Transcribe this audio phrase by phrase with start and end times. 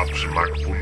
[0.00, 0.72] Appsmac.com,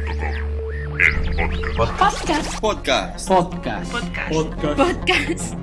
[1.01, 2.61] el podcast.
[2.61, 3.29] Podcast.
[3.29, 3.29] Podcast.
[3.29, 4.33] Podcast.
[4.77, 5.55] Podcast.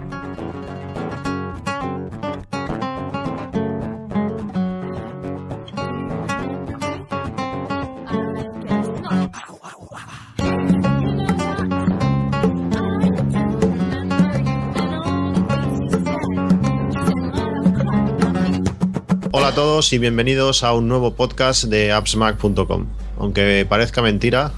[19.32, 23.05] Hola a todos y bienvenidos a un nuevo podcast de appsmac.com.
[23.26, 24.52] Aunque parezca mentira,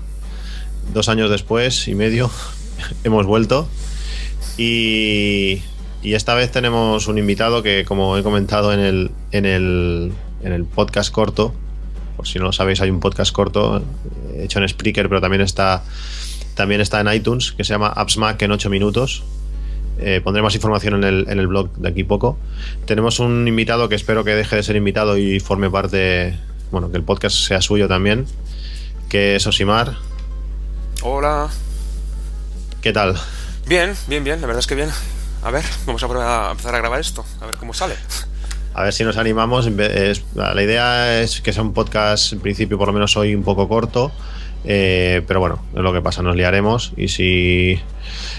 [0.94, 2.30] dos años después y medio
[3.06, 3.70] hemos vuelto
[4.58, 5.62] y,
[6.04, 10.12] esta vez tenemos un invitado que, como he comentado en el, en el,
[10.44, 11.54] en el podcast corto,
[12.18, 15.42] por si no lo sabéis, hay un podcast corto eh, hecho en Spreaker, pero también
[15.42, 15.86] está,
[16.56, 19.24] también está en iTunes, que se llama AppsMac en 8 minutos.
[20.00, 22.38] Eh, pondré más información en el, en el blog de aquí poco.
[22.86, 26.38] Tenemos un invitado que espero que deje de ser invitado y forme parte,
[26.72, 28.26] bueno, que el podcast sea suyo también,
[29.10, 29.96] que es Osimar.
[31.02, 31.50] Hola.
[32.82, 33.16] ¿Qué tal?
[33.68, 34.90] Bien, bien, bien, la verdad es que bien.
[35.44, 37.96] A ver, vamos a, probar a empezar a grabar esto, a ver cómo sale.
[38.74, 39.68] A ver si nos animamos.
[40.36, 43.68] La idea es que sea un podcast, en principio, por lo menos hoy, un poco
[43.68, 44.12] corto.
[44.66, 46.94] eh, pero bueno, es lo que pasa, nos liaremos.
[46.98, 47.80] Y si,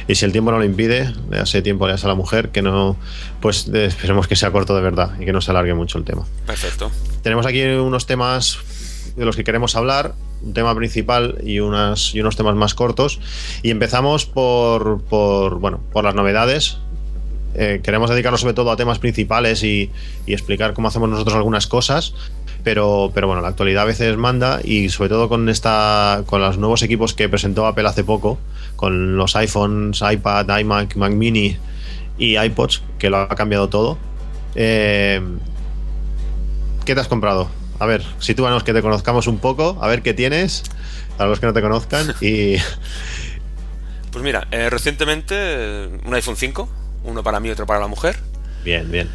[0.06, 2.62] y si el tiempo no lo impide, le hace tiempo le a la mujer, que
[2.62, 2.96] no,
[3.40, 6.04] pues eh, esperemos que sea corto de verdad y que no se alargue mucho el
[6.04, 6.24] tema.
[6.46, 6.90] Perfecto.
[7.22, 8.58] Tenemos aquí unos temas
[9.16, 13.21] de los que queremos hablar, un tema principal y, unas, y unos temas más cortos.
[13.62, 16.78] Y empezamos por, por, bueno, por las novedades.
[17.54, 19.91] Eh, queremos dedicarnos sobre todo a temas principales y,
[20.26, 22.15] explicar cómo hacemos nosotros algunas cosas.
[22.65, 26.59] Pero, pero bueno, la actualidad a veces manda y sobre todo con esta con los
[26.59, 28.38] nuevos equipos que presentó Apple hace poco,
[28.76, 31.56] con los iPhones, iPad, iMac, Mac Mini
[32.19, 33.97] y iPods, que lo ha cambiado todo.
[34.55, 35.22] Eh,
[36.84, 37.49] ¿Qué te has comprado?
[37.78, 40.64] A ver, sitúanos que te conozcamos un poco, a ver qué tienes,
[41.16, 42.14] para los que no te conozcan.
[42.20, 42.56] Y
[44.10, 46.68] Pues mira, eh, recientemente un iPhone 5,
[47.04, 48.18] uno para mí y otro para la mujer.
[48.64, 49.08] bien, bien.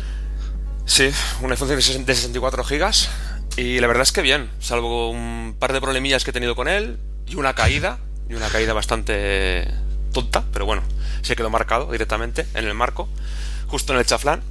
[0.86, 1.10] Sí,
[1.42, 3.10] un iPhone 5 de 60 de 64 gigas.
[3.56, 6.68] Y la verdad es que bien, salvo un par de problemillas que he tenido con
[6.68, 6.98] él
[7.28, 8.00] y una caída,
[8.30, 9.68] y una caída bastante
[10.12, 10.82] tonta, pero bueno,
[11.22, 13.08] se quedó marcado directamente en el marco,
[13.68, 14.42] justo en el chaflán.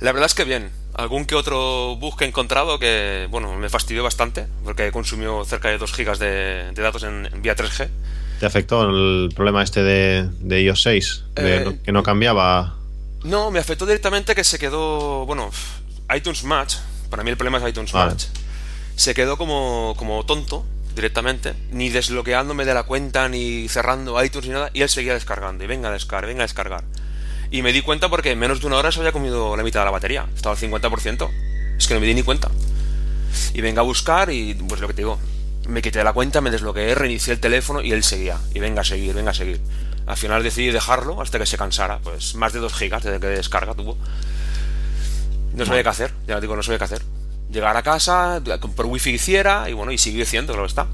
[0.00, 3.68] La verdad es que bien, algún que otro bug que he encontrado que, bueno, me
[3.68, 7.88] fastidió bastante, porque consumió cerca de 2 gigas de, de datos en, en vía 3G.
[8.40, 11.24] ¿Te afectó el problema este de, de iOS 6?
[11.34, 12.74] De Eh, que no cambiaba.
[13.22, 15.50] No, me afectó directamente que se quedó, bueno,
[16.14, 16.76] iTunes Match,
[17.10, 18.10] para mí el problema es iTunes Vale.
[18.10, 18.24] Match,
[18.96, 24.54] se quedó como, como tonto directamente, ni desbloqueándome de la cuenta, ni cerrando iTunes ni
[24.54, 26.84] nada, y él seguía descargando, y venga a descargar, venga a descargar.
[27.50, 29.80] Y me di cuenta porque en menos de una hora se había comido la mitad
[29.80, 31.30] de la batería, estaba al 50%,
[31.78, 32.50] es que no me di ni cuenta.
[33.52, 35.18] Y venga a buscar y pues lo que te digo,
[35.68, 38.84] me quité la cuenta, me desbloqueé, reinicié el teléfono y él seguía, y venga a
[38.84, 39.60] seguir, venga a seguir.
[40.06, 43.26] Al final decidí dejarlo hasta que se cansara, pues más de 2 gigas desde que
[43.28, 43.96] descarga tuvo.
[45.54, 47.02] No sabía qué hacer, ya digo, no sabía qué hacer.
[47.50, 48.42] Llegar a casa,
[48.74, 50.88] por wifi hiciera, y bueno, y sigue siendo, claro está.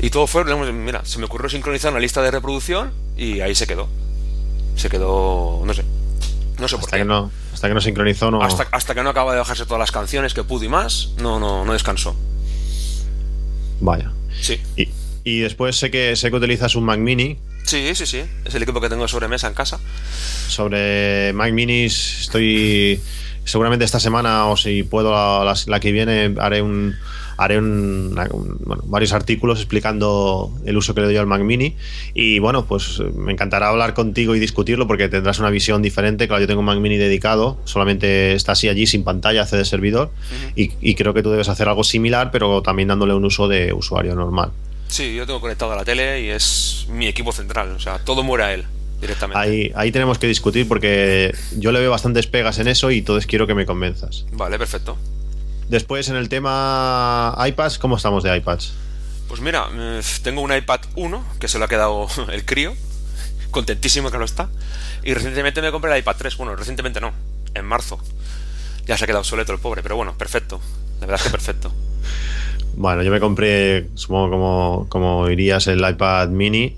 [0.00, 3.66] Y todo fue, mira, se me ocurrió sincronizar una lista de reproducción y ahí se
[3.66, 3.88] quedó.
[4.76, 5.84] Se quedó, no sé.
[6.58, 7.02] No sé por Hasta qué.
[7.02, 8.42] que no, hasta que no sincronizó, no.
[8.42, 11.38] Hasta, hasta que no acaba de bajarse todas las canciones que pudo y más, no,
[11.40, 12.14] no, no descansó.
[13.80, 14.10] Vaya.
[14.40, 14.60] Sí.
[14.76, 14.88] Y,
[15.24, 17.38] y después sé que sé que utilizas un Mac Mini.
[17.64, 18.22] Sí, sí, sí.
[18.44, 19.78] Es el equipo que tengo sobre mesa en casa.
[20.48, 23.00] Sobre Mac Minis estoy
[23.44, 26.96] seguramente esta semana o si puedo la, la- la que viene haré un
[27.42, 31.74] haré un, un- bueno, varios artículos explicando el uso que le doy al Mac Mini
[32.14, 36.42] y bueno pues me encantará hablar contigo y discutirlo porque tendrás una visión diferente claro
[36.42, 40.10] yo tengo un Mac Mini dedicado solamente está así allí sin pantalla hace de servidor
[40.54, 43.72] y, y creo que tú debes hacer algo similar pero también dándole un uso de
[43.72, 44.50] usuario normal
[44.88, 47.70] Sí, yo tengo conectado a la tele y es mi equipo central.
[47.76, 48.64] O sea, todo muere a él
[49.00, 49.38] directamente.
[49.38, 53.24] ahí, ahí tenemos que discutir porque yo le veo bastantes pegas en eso y entonces
[53.28, 54.96] quiero que me convenzas Vale, perfecto.
[55.70, 58.72] Después en el tema iPads, ¿cómo estamos de iPads?
[59.28, 62.74] Pues mira, eh, tengo un iPad 1 que se lo ha quedado el crío.
[63.52, 64.48] Contentísimo que lo está.
[65.04, 66.36] Y recientemente me compré el iPad 3.
[66.36, 67.12] Bueno, recientemente no.
[67.54, 67.98] En marzo.
[68.86, 70.60] Ya se ha quedado obsoleto el pobre, pero bueno, perfecto.
[71.00, 71.72] La verdad es que perfecto.
[72.76, 76.76] Bueno, yo me compré, supongo como, como dirías, el iPad mini.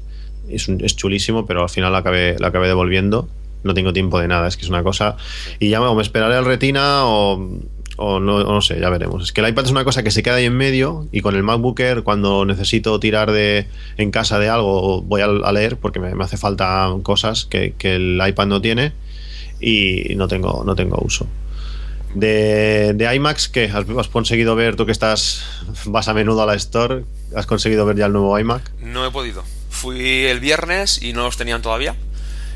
[0.49, 3.29] Es, un- es chulísimo, pero al final lo acabé, lo acabé devolviendo.
[3.63, 5.17] No tengo tiempo de nada, es que es una cosa.
[5.61, 7.47] Y ya o me esperaré al retina o,
[7.97, 9.23] o no, no sé, ya veremos.
[9.23, 11.37] Es que el iPad es una cosa que se queda ahí en medio y con
[11.37, 13.67] el MacBook cuando necesito tirar de
[13.97, 17.97] en casa de algo, voy a, leer porque me, me hace falta cosas que, que
[17.97, 18.93] el iPad no tiene
[19.61, 21.27] y no tengo, no tengo uso.
[22.15, 23.51] De, de IMAX.
[23.73, 25.45] ¿Has, has conseguido ver, tú que estás,
[25.87, 27.05] vas a menudo a la Store,
[27.35, 28.71] ¿has conseguido ver ya el nuevo iMac?
[28.81, 29.45] No he podido.
[29.71, 31.95] Fui el viernes y no los tenían todavía.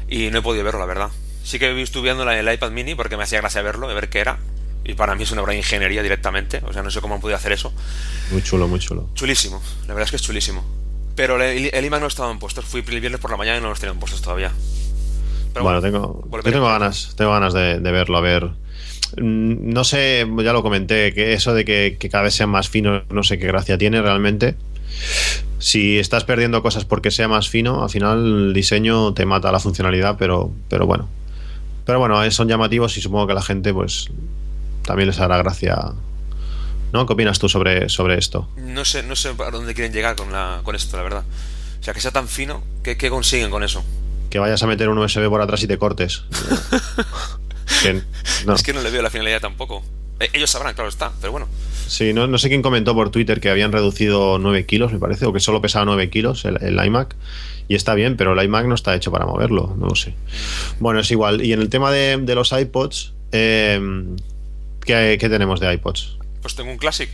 [0.09, 1.09] Y no he podido verlo, la verdad.
[1.43, 4.19] Sí que estuve viendo el iPad mini porque me hacía gracia verlo, de ver qué
[4.19, 4.39] era.
[4.89, 6.63] Y para mí es una obra de ingeniería directamente.
[6.67, 7.73] O sea, no sé cómo han podido hacer eso.
[8.31, 9.09] Muy chulo, muy chulo.
[9.15, 9.61] Chulísimo.
[9.83, 10.65] La verdad es que es chulísimo.
[11.17, 12.65] Pero el, el iMac no estaba en puestos.
[12.65, 14.53] Fui el viernes por la mañana y no los tenían puestos todavía.
[15.53, 18.45] Pero bueno, tengo, yo tengo ganas, tengo ganas de, de verlo, a ver.
[19.17, 22.69] Mm, No sé, ya lo comenté, que eso de que, que cada vez sean más
[22.69, 24.55] finos, no sé qué gracia tiene realmente.
[25.59, 29.59] Si estás perdiendo cosas porque sea más fino, al final el diseño te mata la
[29.61, 31.09] funcionalidad, pero, pero bueno.
[31.87, 34.11] Pero bueno, eh, son llamativos y supongo que la gente pues
[34.87, 35.77] también les hará gracia.
[36.93, 37.05] ¿No?
[37.05, 38.49] ¿Qué opinas tú sobre, sobre esto?
[38.57, 41.25] No sé, no sé a dónde quieren llegar con, la, con esto, la verdad.
[41.81, 43.85] O sea, que sea tan fino, ¿qué, qué consiguen con eso?
[44.31, 46.23] Que vayas a meter un USB por atrás y te cortes.
[47.83, 48.01] Que-
[48.47, 48.55] no.
[48.55, 49.83] Es que no le veo la finalidad tampoco.
[50.21, 51.49] Eh, ellos sabrán, claro está, pero bueno.
[51.89, 55.27] Sí, no, no sé quién comentó por Twitter que habían reducido 9 kilos, me parece,
[55.27, 57.15] o que solo pesaba 9 kilos el, el iMac.
[57.69, 60.15] Y está bien, pero el iMac no está hecho para moverlo, no lo sé.
[60.79, 61.45] Bueno, es igual.
[61.45, 63.81] Y en el tema de, de los iPods, eh,
[64.87, 66.17] ¿qué, qué tenemos de iPods?
[66.41, 67.11] Pues tengo un Classic.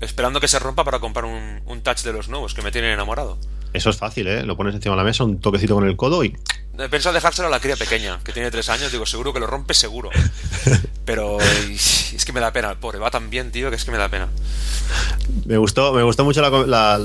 [0.00, 2.92] Esperando que se rompa para comprar un, un touch de los nuevos que me tienen
[2.92, 3.36] enamorado.
[3.72, 4.44] Eso es fácil, ¿eh?
[4.44, 6.34] Lo pones encima de la mesa, un toquecito con el codo y
[6.78, 8.92] He pensado dejárselo a la cría pequeña, que tiene tres años.
[8.92, 10.10] Digo, seguro que lo rompe, seguro.
[11.04, 13.00] Pero es que me da pena, pobre.
[13.00, 14.28] Va tan bien, tío, que es que me da pena.
[15.44, 17.00] Me gustó, me gustó mucho la-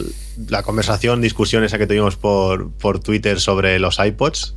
[0.47, 4.53] la conversación, discusión esa que tuvimos por, por Twitter sobre los iPods.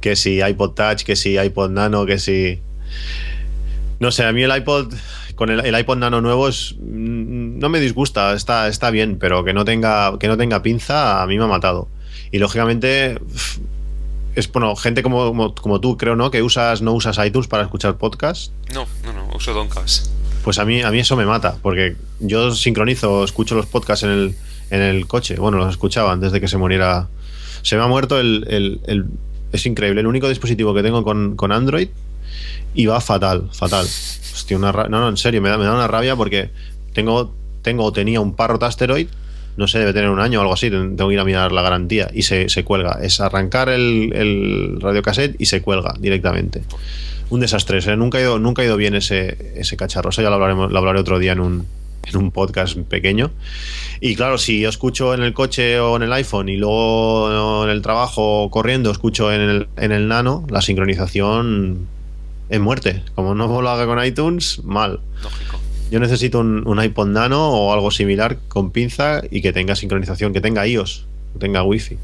[0.00, 2.60] Que si iPod Touch, que si iPod Nano, que si.
[4.00, 4.92] No sé, a mí el iPod.
[5.34, 9.42] Con el, el iPod Nano nuevo es, mm, no me disgusta, está, está bien, pero
[9.44, 11.88] que no, tenga, que no tenga pinza a mí me ha matado.
[12.30, 13.18] Y lógicamente.
[14.34, 16.30] Es bueno, gente como, como, como tú, creo, ¿no?
[16.32, 18.50] Que usas, no usas iTunes para escuchar podcasts.
[18.72, 20.08] No, no, no, uso Doncast.
[20.42, 24.10] Pues a mí, a mí eso me mata, porque yo sincronizo, escucho los podcasts en
[24.10, 24.34] el,
[24.70, 25.36] en el coche.
[25.36, 27.06] Bueno, los escuchaba antes de que se muriera.
[27.62, 28.44] Se me ha muerto el.
[28.48, 29.04] el- el-
[29.52, 31.88] es increíble, el único dispositivo que tengo con, con Android
[32.74, 33.84] y va fatal, fatal.
[33.84, 36.50] Hostia, una no, no, en serio, me da, me da una rabia porque
[36.92, 39.08] tengo, tengo o tenía un Parrot Asteroid,
[39.56, 41.62] no sé, debe tener un año o algo así, tengo que ir a mirar la
[41.62, 42.98] garantía y se, se cuelga.
[43.02, 46.62] Es arrancar el, el radiocassette y se cuelga directamente
[47.30, 47.96] un desastre.
[47.96, 50.10] Nunca, ha ido, nunca ha ido bien ese, ese cacharro.
[50.10, 51.66] Eso ya lo, hablaremos, lo hablaré otro día en un,
[52.04, 53.30] en un podcast pequeño.
[54.00, 57.82] Y claro, si escucho en el coche o en el iPhone y luego en el
[57.82, 61.88] trabajo corriendo escucho en el, en el nano, la sincronización
[62.48, 63.02] es muerte.
[63.14, 65.00] Como no lo haga con iTunes, mal.
[65.22, 65.60] Lógico.
[65.90, 70.32] Yo necesito un, un iPod Nano o algo similar con pinza y que tenga sincronización,
[70.32, 71.98] que tenga iOS, que tenga Wi-Fi.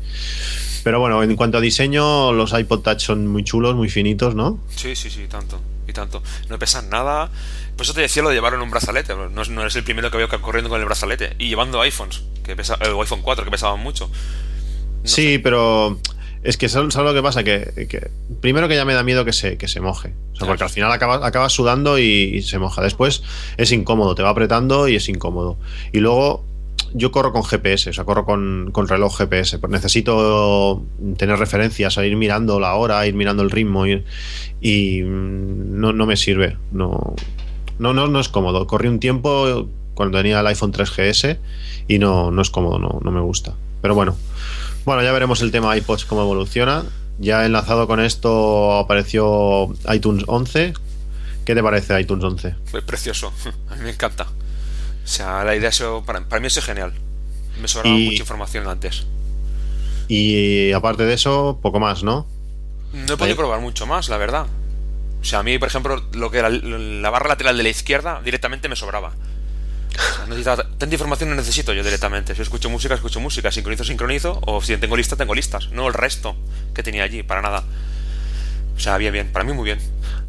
[0.82, 4.58] Pero bueno, en cuanto a diseño, los iPod Touch son muy chulos, muy finitos, ¿no?
[4.74, 5.60] Sí, sí, sí, tanto.
[5.86, 6.22] Y tanto.
[6.48, 7.30] No pesan nada.
[7.76, 9.14] Por eso te decía lo de llevar en un brazalete.
[9.14, 11.34] No, no eres el primero que veo corriendo con el brazalete.
[11.38, 14.08] Y llevando iPhones, que pesa, el iPhone 4, que pesaban mucho.
[14.08, 15.98] No sí, pero
[16.42, 17.44] es que ¿sabes lo que pasa?
[17.44, 20.08] Que, que primero que ya me da miedo que se, que se moje.
[20.08, 20.52] O sea, Claro.
[20.52, 22.82] porque al final acabas, acabas sudando y, y se moja.
[22.82, 23.22] Después
[23.58, 25.58] es incómodo, te va apretando y es incómodo.
[25.92, 26.44] Y luego
[26.94, 29.58] yo corro con GPS, o sea, corro con, con reloj GPS.
[29.58, 30.82] Pues necesito
[31.18, 34.04] tener referencias, ir mirando la hora, ir mirando el ritmo ir-
[34.60, 36.56] y mm, no, no me sirve.
[36.72, 37.14] No,
[37.78, 38.66] no, no, no es cómodo.
[38.66, 41.38] Corrí un tiempo cuando tenía el iPhone 3GS
[41.86, 43.54] y no, no es cómodo, no, no me gusta.
[43.82, 44.16] Pero bueno,
[44.84, 46.84] bueno, ya veremos el tema iPods cómo evoluciona.
[47.18, 50.72] Ya enlazado con esto apareció iTunes 11.
[51.44, 52.54] ¿Qué te parece iTunes 11?
[52.72, 53.32] Es precioso.
[53.70, 54.24] A mí me encanta.
[54.24, 56.92] O sea, la idea eso, para, para mí eso es genial.
[57.60, 59.06] Me sobraba Y- mucha información antes.
[60.08, 62.26] Y aparte de eso, poco más, ¿no?
[62.92, 64.46] No he podido probar mucho más, la verdad.
[65.20, 68.20] O sea, a mí, por ejemplo, lo que era la barra lateral de la izquierda
[68.24, 69.12] directamente me sobraba.
[70.28, 72.34] Necesitaba- tanta información no necesito yo directamente.
[72.34, 73.50] Si escucho música, escucho música.
[73.50, 74.40] Sincronizo, sincronizo.
[74.46, 75.70] O si tengo lista, tengo listas.
[75.72, 76.36] No el resto
[76.74, 77.64] que tenía allí, para nada.
[78.76, 79.28] O sea, bien, bien.
[79.32, 79.78] Para mí muy bien.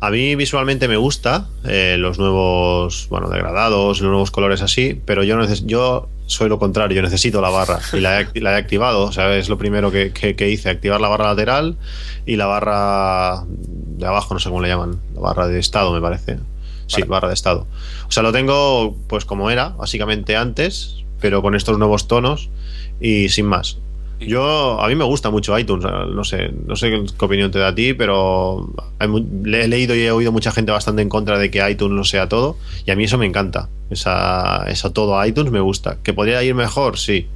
[0.02, 5.24] A mí visualmente me gusta eh, los nuevos, bueno, degradados, los nuevos colores así, pero
[5.24, 8.56] yo, neces- yo soy lo contrario, yo necesito la barra y la he, la he
[8.56, 11.78] activado, o sea, es lo primero que, que- que hice, activar la barra lateral
[12.26, 16.02] y la barra de abajo, no sé cómo le llaman, la barra de estado me
[16.02, 16.40] parece.
[16.92, 17.68] Sí, barra de estado.
[18.08, 22.50] O sea, lo tengo pues como era, básicamente antes, pero con estos nuevos tonos
[23.00, 23.78] y sin más.
[24.20, 27.70] Yo, a mí me gusta mucho iTunes, no sé, no sé qué opinión te da
[27.70, 28.70] a ti, pero
[29.00, 32.30] he leído y he oído mucha gente bastante en contra de que iTunes no sea
[32.30, 32.56] todo,
[32.86, 35.98] y a mí eso me encanta, esa, esa todo a iTunes me gusta.
[36.04, 37.00] ¿Que podría ir mejor?
[37.00, 37.28] Sí,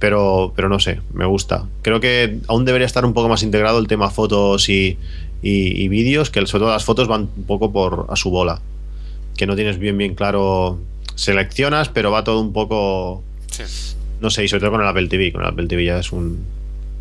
[0.00, 1.66] pero, pero no sé, me gusta.
[1.82, 4.98] Creo que aún debería estar un poco más integrado el tema fotos y,
[5.42, 8.60] y, y vídeos, que sobre todo las fotos van un poco por a su bola.
[9.36, 10.78] que no tienes bien bien claro.
[11.14, 13.22] Seleccionas, pero va todo un poco.
[13.50, 13.62] Sí.
[14.20, 15.32] No sé, y sobre todo con el Apple TV.
[15.32, 16.44] Con el Apple TV ya es un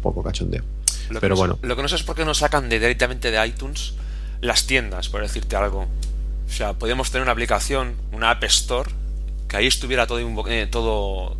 [0.01, 0.63] poco cachondeo.
[1.10, 1.60] Lo Pero no sé- bueno.
[1.62, 3.93] Lo que no sé es por qué no sacan de, directamente de iTunes
[4.41, 5.81] las tiendas, por decirte algo.
[5.83, 8.89] O sea, podríamos tener una aplicación, una App Store,
[9.48, 10.19] que ahí estuviera todo,
[10.50, 11.38] eh, todo,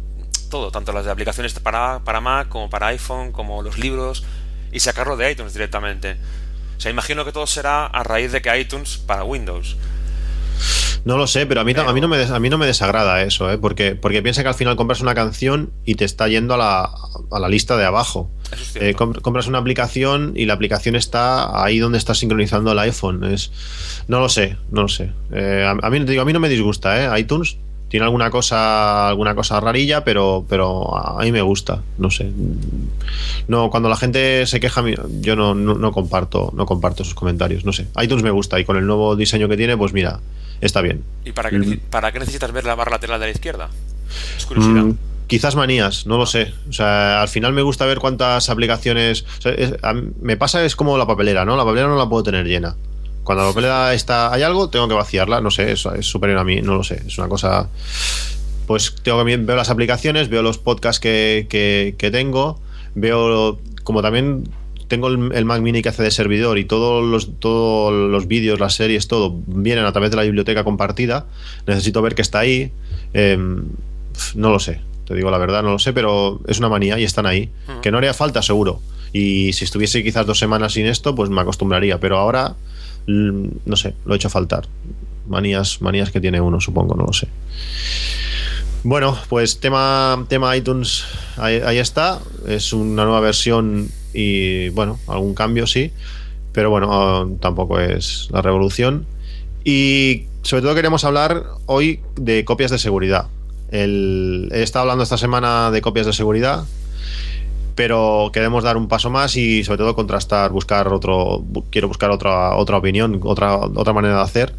[0.50, 4.24] todo tanto las de aplicaciones para, para Mac como para iPhone, como los libros,
[4.72, 6.16] y sacarlo de iTunes directamente.
[6.82, 9.78] O sea, imagino que todo será a raíz de que iTunes para Windows.
[11.06, 12.66] No lo sé, pero a mí, a mí, no, me des- a mí no me
[12.66, 13.60] desagrada eso, ¿eh?
[13.60, 16.90] porque, porque piensa que al final compras una canción y te está yendo a la,
[17.32, 18.32] a la lista de abajo.
[18.52, 23.26] Es Eh, compras una aplicación y la aplicación está ahí donde está sincronizando el iPhone.
[23.26, 23.52] Es,
[24.08, 25.12] no lo sé, no lo sé.
[25.32, 27.20] Eh, a, a mí, digo, a mí no me disgusta, ¿eh?
[27.20, 27.58] iTunes
[27.92, 31.84] tiene alguna cosa, alguna cosa rarilla, pero, pero a mí me gusta.
[32.00, 32.32] No sé.
[33.48, 34.82] No, cuando la gente se queja,
[35.20, 37.66] yo no, no, no comparto, no comparto sus comentarios.
[37.66, 37.88] No sé.
[38.02, 40.20] iTunes me gusta y con el nuevo diseño que tiene, pues mira,
[40.62, 41.04] está bien.
[41.26, 43.70] ¿Y para qué, neci- para qué necesitas ver la barra lateral de la izquierda?
[44.38, 44.84] Es curiosidad.
[44.84, 46.54] Mm, quizás manías, no lo sé.
[46.70, 49.26] O sea, al final me gusta ver cuántas aplicaciones.
[49.38, 51.58] o sea, es- a mí- me pasa es como la papelera, ¿no?
[51.58, 52.76] La papelera no la puedo tener llena.
[53.36, 55.42] Cuando la papelera está, hay algo, tengo que vaciarla.
[55.42, 57.02] No sé, eso es superior a mí, no lo sé.
[57.08, 57.70] Es una cosa.
[58.68, 62.60] Pues tengo que veo las aplicaciones, veo los podcasts que, que- que tengo,
[62.96, 64.48] veo como también
[64.88, 68.60] tengo el, el Mac Mini que hace de servidor y todos los, todos los vídeos,
[68.60, 71.26] las series, todo vienen a través de la biblioteca compartida.
[71.66, 72.72] Necesito ver que está ahí.
[73.14, 73.64] Em,
[74.36, 77.04] no lo sé, te digo la verdad, no lo sé, pero es una manía y
[77.06, 77.50] están ahí.
[77.70, 77.82] Ujú.
[77.82, 78.82] Que no haría falta, seguro.
[79.14, 82.00] Y si estuviese quizás dos semanas sin esto, pues me acostumbraría.
[82.00, 82.56] Pero ahora,
[83.66, 84.68] no sé, lo he hecho faltar.
[85.28, 87.28] Manías, manías que tiene uno, supongo, no lo sé.
[88.84, 91.04] Bueno, pues tema, tema iTunes,
[91.38, 92.20] ahí, ahí está.
[92.48, 95.92] Es una nueva versión y, bueno, algún cambio sí.
[96.52, 99.06] Pero bueno, ah, tampoco es la revolución.
[99.64, 103.28] Y sobre todo queremos hablar hoy de copias de seguridad.
[103.70, 106.66] El- he estado hablando esta semana de copias de seguridad,
[107.82, 112.56] pero queremos dar un paso más y sobre todo contrastar, buscar otro, quiero buscar otra,
[112.56, 114.54] otra opinión, otra, otra manera de hacer.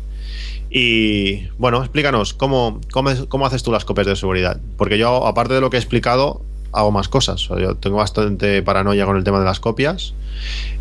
[0.71, 4.61] Y bueno, explícanos, ¿cómo, cómo, cómo haces tú las copias de seguridad?
[4.77, 7.49] Porque yo, aparte de lo que he explicado, hago más cosas.
[7.49, 10.15] O sea, yo tengo bastante paranoia con el tema de las copias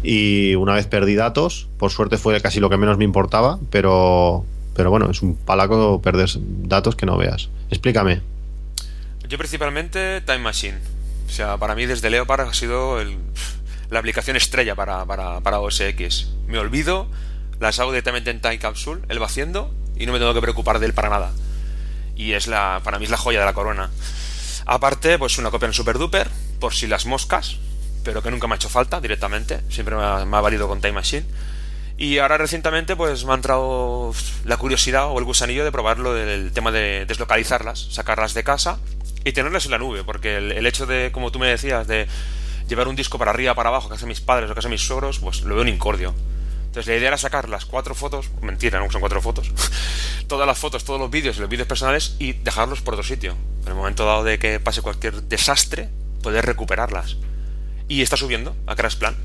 [0.01, 4.45] y una vez perdí datos, por suerte fue casi lo que menos me importaba, pero,
[4.75, 6.27] pero bueno, es un palaco perder
[6.63, 7.49] datos que no veas.
[7.69, 8.21] Explícame.
[9.29, 11.00] Yo principalmente Time Machine.
[11.31, 13.17] O sea, para mí desde Leopard ha sido el-
[13.89, 16.27] la aplicación estrella para, para, para OS X.
[16.45, 17.07] Me olvido,
[17.61, 20.79] las hago directamente en Time Capsule, él va haciendo y no me tengo que preocupar
[20.79, 21.31] de él para nada.
[22.17, 23.89] Y es la, para mí es la joya de la corona.
[24.65, 27.55] Aparte, pues una copia en Super Duper, por si las moscas,
[28.03, 29.61] pero que nunca me ha hecho falta directamente.
[29.69, 31.25] Siempre me ha, me ha valido con Time Machine.
[31.97, 36.51] Y ahora recientemente pues me ha entrado la curiosidad o el gusanillo de probarlo del
[36.51, 38.79] tema de deslocalizarlas, sacarlas de casa
[39.23, 42.07] y tenerlas en la nube, porque el, hecho de, como tú me decías, de
[42.67, 44.81] llevar un disco para arriba, para abajo, que hacen mis padres o que hacen mis
[44.81, 46.13] suegros, pues lo veo un incordio.
[46.71, 49.51] Entonces la idea era sacar las cuatro fotos, mentira, no son cuatro fotos,
[50.27, 53.35] todas las fotos, todos los vídeos y los vídeos personales y dejarlos por otro sitio.
[53.63, 55.89] En el momento dado de que pase cualquier desastre,
[56.23, 57.17] poder recuperarlas.
[57.89, 59.15] Y está subiendo a Crash Plan.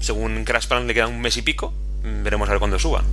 [0.00, 3.04] Según Crash Plan le queda un mes y pico, mm, veremos a ver cuándo suba.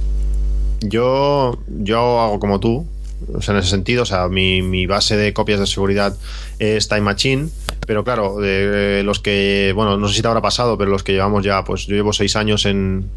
[0.81, 2.87] Yo, yo hago como tú,
[3.33, 6.17] o sea, en ese sentido, o sea, mi, mi base de copias de seguridad
[6.59, 7.49] es Time Machine,
[7.85, 11.11] pero claro, de los que, bueno, no sé si te habrá pasado, pero los que
[11.11, 13.09] llevamos ya, pues yo llevo seis años en,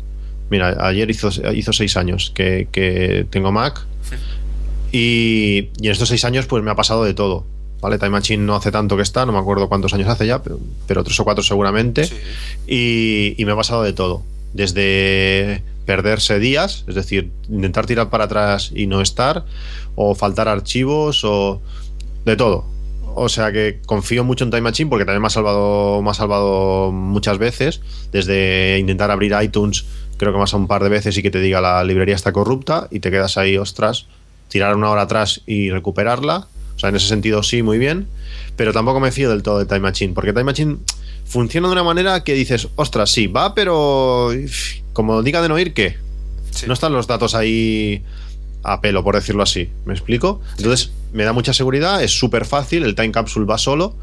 [0.50, 3.86] mira, ayer hizo, hizo seis años que, que tengo Mac
[4.92, 7.44] y, y en estos seis años pues me ha pasado de todo.
[7.78, 7.98] ¿Vale?
[7.98, 10.58] Time Machine no hace tanto que está, no me acuerdo cuántos años hace ya, pero,
[10.86, 12.06] pero tres o cuatro seguramente.
[12.06, 12.14] Sí.
[12.66, 14.22] Y, y me ha pasado de todo.
[14.56, 19.44] Desde perderse días, es decir, intentar tirar para atrás y no estar,
[19.94, 21.62] o faltar archivos, o
[22.24, 22.66] de todo.
[23.14, 26.14] O sea que confío mucho en Time Machine porque también me ha salvado, me ha
[26.14, 27.80] salvado muchas veces.
[28.12, 29.86] Desde intentar abrir iTunes,
[30.18, 32.32] creo que más a un par de veces y que te diga la librería está
[32.32, 34.06] corrupta y te quedas ahí, ostras,
[34.48, 36.48] tirar una hora atrás y recuperarla.
[36.76, 38.06] O sea, en ese sentido sí, muy bien.
[38.56, 40.76] Pero tampoco me fío del todo de Time Machine, porque Time Machine
[41.26, 44.30] funciona de una manera que dices, ostras, sí, va, pero
[44.92, 45.96] como diga de no ir, ¿qué?
[46.50, 46.66] Sí.
[46.66, 48.02] No están los datos ahí
[48.62, 49.70] a pelo, por decirlo así.
[49.84, 50.40] ¿Me explico?
[50.58, 53.94] Entonces, me da mucha seguridad, es súper fácil, el Time Capsule va solo.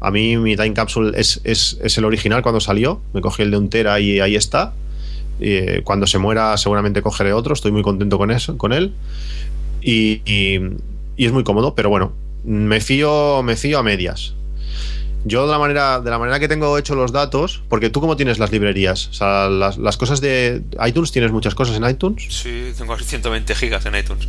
[0.00, 3.00] A mí mi Time Capsule es, es, es el original cuando salió.
[3.12, 4.72] Me cogí el de un tera y ahí está.
[5.40, 8.94] Eh, cuando se muera seguramente cogeré otro, estoy muy contento con eso, con él.
[9.82, 10.60] Y, y-
[11.16, 12.12] y es muy cómodo, pero bueno,
[12.44, 14.34] me fío, me fío a medias.
[15.24, 18.16] Yo de la manera, de la manera que tengo hecho los datos, porque tú cómo
[18.16, 22.26] tienes las librerías, o sea, las, las cosas de iTunes, ¿tienes muchas cosas en iTunes?
[22.30, 24.28] Sí, tengo 120 gigas en iTunes.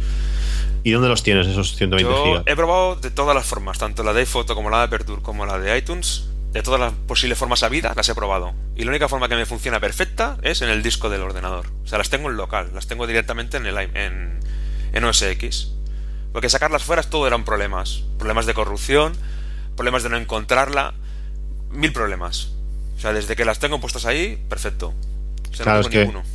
[0.83, 2.43] ¿Y dónde los tienes esos 120 Yo gigas?
[2.47, 5.45] he probado de todas las formas, tanto la de iPhoto como la de Aperture como
[5.45, 6.25] la de iTunes.
[6.51, 8.51] De todas las posibles formas habidas las he probado.
[8.75, 11.67] Y la única forma que me funciona perfecta es en el disco del ordenador.
[11.85, 14.39] O sea, las tengo en local, las tengo directamente en, el, en,
[14.91, 15.71] en OS X.
[16.33, 18.03] Porque sacarlas fuera todo eran problemas.
[18.17, 19.13] Problemas de corrupción,
[19.75, 20.93] problemas de no encontrarla,
[21.71, 22.51] mil problemas.
[22.97, 24.93] O sea, desde que las tengo puestas ahí, perfecto.
[25.49, 26.25] O sea, Claro, no es tengo que- ninguno.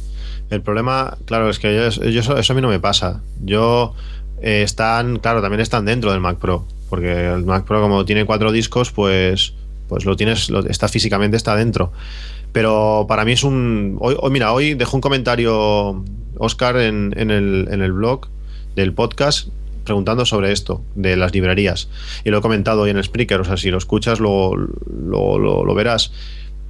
[0.50, 3.20] El problema, claro, es que yo, yo eso, eso a mí no me pasa.
[3.44, 3.94] Yo
[4.42, 8.24] eh, están, claro, también están dentro del Mac Pro, porque el Mac Pro como tiene
[8.26, 9.54] cuatro discos, pues,
[9.88, 11.92] pues lo tienes, lo, está físicamente está dentro.
[12.52, 16.04] Pero para mí es un, hoy, hoy, mira, hoy dejó un comentario
[16.38, 18.28] Oscar en, en el, en el blog
[18.76, 19.48] del podcast
[19.86, 21.88] preguntando sobre esto de las librerías
[22.24, 25.74] y lo he comentado hoy en el Spreaker, o sea, si lo escuchas lo, lo,
[25.74, 26.12] verás.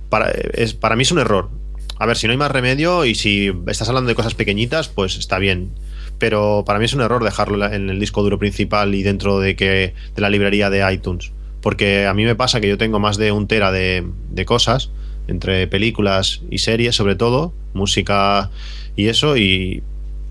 [0.08, 1.50] Para, es, para mí es un error.
[1.98, 5.16] A ver, si no hay más remedio y si estás hablando de cosas pequeñitas, pues
[5.16, 5.70] está bien.
[6.18, 9.56] Pero para mí es un error dejarlo en el disco duro principal y dentro de
[9.56, 11.32] que de la librería de iTunes.
[11.60, 14.90] Porque a mí me pasa que yo tengo más de un tera de, de cosas,
[15.26, 18.50] entre películas y series sobre todo, música
[18.94, 19.82] y eso, y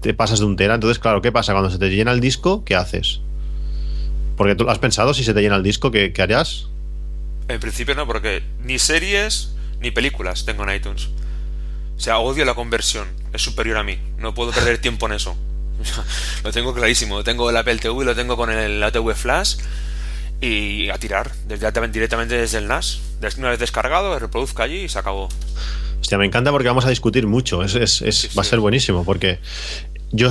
[0.05, 0.75] te pasas de un tera.
[0.75, 1.51] Entonces, claro, ¿qué pasa?
[1.53, 3.21] Cuando se te llena el disco, ¿qué haces?
[4.37, 6.67] Porque tú has pensado si se te llena el disco, ¿qué, qué harías?
[7.47, 11.07] En principio no, porque ni series ni películas tengo en iTunes.
[11.97, 13.07] O sea, odio la conversión.
[13.33, 13.97] Es superior a mí.
[14.19, 15.35] No puedo perder tiempo en eso.
[16.43, 17.23] lo tengo clarísimo.
[17.23, 19.55] Tengo el Apple TV, lo tengo con el la TV Flash
[20.41, 22.99] y a tirar directamente, directamente desde el NAS.
[23.39, 25.29] Una vez descargado, reproduzco allí y se acabó.
[26.01, 27.63] Hostia, me encanta porque vamos a discutir mucho.
[27.63, 28.49] Es, es- es- Sí, va a sí.
[28.51, 29.39] ser buenísimo porque
[30.11, 30.29] yo,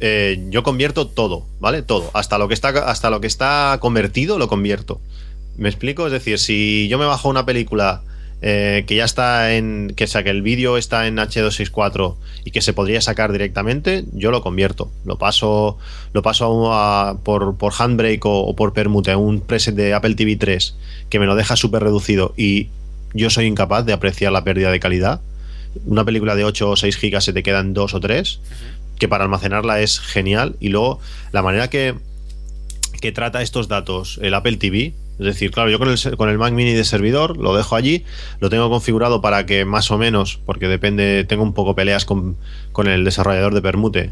[0.00, 1.82] eh, yo convierto todo, ¿vale?
[1.82, 2.10] Todo.
[2.14, 5.00] Hasta lo que está, hasta lo que está convertido lo convierto.
[5.56, 6.06] ¿Me explico?
[6.06, 8.02] Es decir, si yo me bajo una película
[8.42, 9.94] eh, que ya está en.
[9.96, 14.90] que el vídeo está en H264 y que se podría sacar directamente, yo lo convierto.
[15.04, 15.78] Lo paso.
[16.12, 20.36] Lo paso a- por, por handbrake o, por permute a un preset de Apple TV
[20.36, 20.74] 3
[21.08, 22.68] que me lo deja súper reducido y
[23.14, 25.20] yo soy incapaz de apreciar la pérdida de calidad.
[25.86, 28.40] Una película de 8 o 6 gigas se te quedan 2 o 3,
[28.98, 30.56] que para almacenarla es genial.
[30.60, 31.00] Y luego
[31.32, 31.94] la manera que,
[33.00, 36.38] que trata estos datos el Apple TV, es decir, claro, yo con el, con el
[36.38, 38.04] Mac Mini de servidor lo dejo allí,
[38.40, 42.36] lo tengo configurado para que más o menos, porque depende, tengo un poco peleas con,
[42.72, 44.10] con el desarrollador de Permute,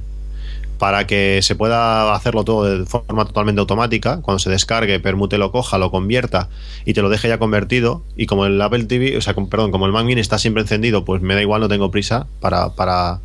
[0.78, 4.20] para que se pueda hacerlo todo de forma totalmente automática.
[4.20, 6.48] Cuando se descargue, Permute lo coja, lo convierta
[6.84, 8.02] y te lo deje ya convertido.
[8.16, 11.04] Y como el Apple TV, o sea, perdón, como el Mac Mini está siempre encendido,
[11.04, 13.20] pues me da igual, no tengo prisa para, para,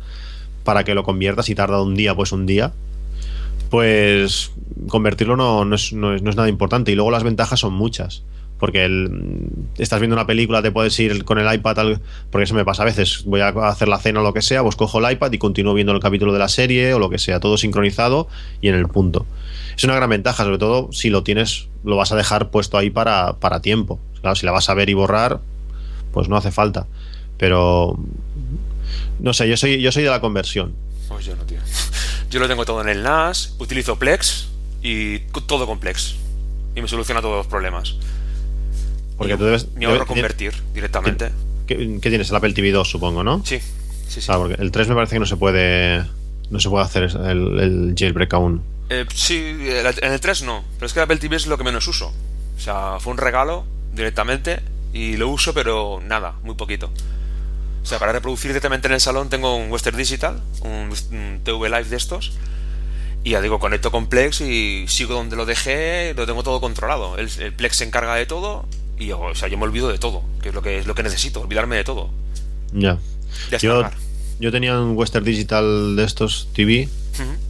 [0.68, 1.42] para que lo convierta.
[1.42, 2.74] Si tarda un día, pues un día.
[3.70, 4.52] Pues
[4.90, 6.92] convertirlo no, no, es, no, es, nada importante.
[6.92, 8.22] Y luego las ventajas son muchas.
[8.58, 12.00] Porque el, estás viendo una película, te puedes ir con el iPad, al-
[12.30, 13.22] porque eso me pasa a veces.
[13.24, 15.72] Voy a hacer la cena o lo que sea, pues cojo el iPad y continúo
[15.72, 18.28] viendo el capítulo de la serie o lo que sea, todo sincronizado
[18.60, 19.24] y en el punto.
[19.74, 22.90] Es una gran ventaja, sobre todo si lo tienes, lo vas a dejar puesto ahí
[22.90, 23.98] para, para tiempo.
[24.20, 25.40] Claro, si la vas a ver y borrar,
[26.12, 26.86] pues no hace falta.
[27.38, 27.96] Pero
[29.20, 30.74] no sé, yo soy, yo soy de la conversión.
[31.08, 31.58] Pues yo no, tío.
[32.30, 34.48] Yo lo tengo todo en el NAS, utilizo Plex
[34.82, 36.14] y todo con Plex.
[36.76, 37.94] Y me soluciona todos los problemas.
[39.16, 39.68] Porque tú debes.
[39.74, 41.30] Ni ahorro debes- convertir directamente.
[41.66, 42.30] ¿Qué, qué tienes?
[42.30, 43.42] El Apple TV 2, supongo, ¿no?
[43.44, 43.58] Sí,
[44.08, 44.26] sí, sí.
[44.26, 46.04] Claro, porque el 3 me parece que no se puede.
[46.50, 48.62] No se puede hacer el, el jailbreak aún.
[48.90, 51.64] Eh, sí, en el 3 no, pero es que el Apple TV es lo que
[51.64, 52.12] menos uso.
[52.56, 54.60] O sea, fue un regalo directamente
[54.94, 56.90] y lo uso, pero nada, muy poquito.
[57.82, 61.68] O sea, para reproducir directamente en el salón tengo un Western Digital, un, un TV
[61.68, 62.32] Live de estos.
[63.24, 67.16] Y ya digo, conecto con Plex y sigo donde lo dejé, lo tengo todo controlado.
[67.18, 68.66] El, el Plex se encarga de todo
[68.98, 70.94] y yo, o sea, yo me olvido de todo, que es lo que es lo
[70.94, 72.10] que necesito, olvidarme de todo.
[72.72, 72.98] Ya.
[73.60, 73.88] Yo,
[74.40, 76.88] yo tenía un Western Digital de estos TV.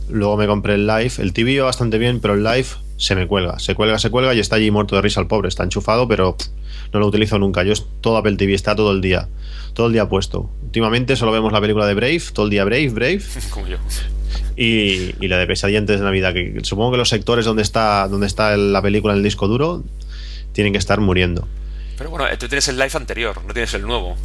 [0.09, 1.13] Luego me compré el Live.
[1.19, 3.59] El TV iba bastante bien, pero el Live se me cuelga.
[3.59, 5.49] Se cuelga, se cuelga y está allí muerto de risa el pobre.
[5.49, 6.49] Está enchufado, pero pff,
[6.93, 7.63] no lo utilizo nunca.
[7.63, 9.29] Yo es todo Apple TV, está todo el día.
[9.73, 10.51] Todo el día puesto.
[10.65, 13.23] Últimamente solo vemos la película de Brave, todo el día Brave, Brave.
[13.51, 13.79] Como yo.
[14.57, 18.27] Y, y la de Pesadillas de Navidad, que supongo que los sectores donde está, donde
[18.27, 19.85] está la película en el disco duro
[20.53, 21.47] tienen que estar muriendo.
[21.97, 24.17] Pero bueno, tú tienes el live anterior, no tienes el nuevo.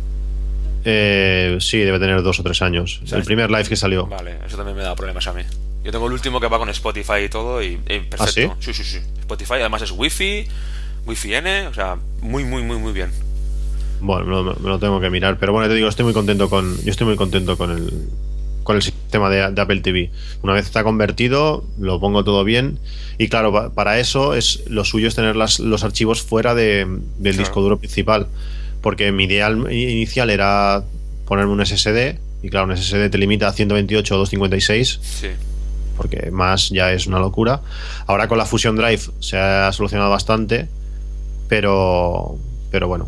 [0.85, 3.01] Eh, sí, debe tener dos o tres años.
[3.05, 4.07] sea, el primer live que salió.
[4.07, 5.43] Vale, eso también me da problemas a mí.
[5.83, 8.53] Yo tengo el último que va con Spotify y todo y eh, perfecto.
[8.53, 8.73] ¿Ah, sí?
[8.73, 10.47] sí, sí, Spotify además es Wi-Fi,
[11.05, 13.11] Wi-Fi N, o sea, muy, muy, muy, muy bien.
[13.99, 15.37] Bueno, me lo, tengo que mirar.
[15.39, 16.75] Pero bueno, te digo, estoy muy contento con.
[16.83, 17.91] Yo estoy muy contento con el.
[18.63, 20.09] con el sistema de, de Apple TV.
[20.41, 22.79] Una vez está convertido, lo pongo todo bien.
[23.17, 26.85] Y claro, pa- para eso es lo suyo es tener las- los archivos fuera de-
[26.85, 27.37] del Claro.
[27.37, 28.27] disco duro principal.
[28.81, 30.83] Porque mi idea al- inicial era
[31.25, 32.19] ponerme un SSD.
[32.41, 35.27] Y claro, un SSD te limita a 128 o 256 Sí.
[35.97, 37.61] Porque más ya es una locura.
[38.07, 40.67] Ahora con la Fusion Drive se ha solucionado bastante,
[41.47, 42.37] pero,
[42.71, 43.07] pero bueno.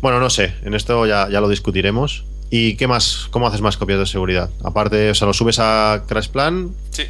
[0.00, 2.24] Bueno, no sé, en esto ya, ya lo discutiremos.
[2.50, 3.26] ¿Y qué más?
[3.30, 4.48] ¿Cómo haces más copias de seguridad?
[4.64, 7.04] Aparte, o sea, lo subes a Crash Plan, Sí.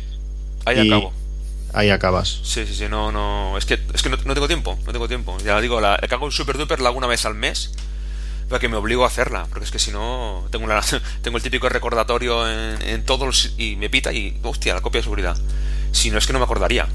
[0.65, 1.13] Ahí Y- acabo.
[1.73, 2.41] ahí acabas.
[2.43, 3.57] Sí, sí, sí, no, no.
[3.57, 5.37] Es que, es que no, no tengo tiempo, no tengo tiempo.
[5.45, 7.73] Ya digo, la, hago un super duper la hago una vez al mes.
[8.49, 9.47] Para que me obligo a hacerla.
[9.51, 10.81] Porque es que si no, tengo, una-
[11.23, 15.05] tengo el típico recordatorio en, en todos y me pita y, hostia, la copia de
[15.05, 15.37] seguridad.
[15.93, 16.87] Si no es que no me acordaría.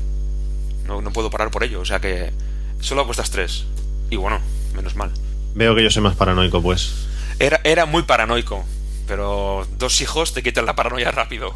[0.86, 1.82] No, no puedo parar por ello.
[1.82, 2.32] O sea que
[2.80, 3.66] solo hago estas tres.
[4.10, 4.40] Y bueno,
[4.76, 5.12] menos mal.
[5.56, 6.94] Veo que yo soy más paranoico, pues.
[7.40, 8.64] Era, era muy paranoico.
[9.08, 11.54] Pero dos hijos te quitan la paranoia rápido.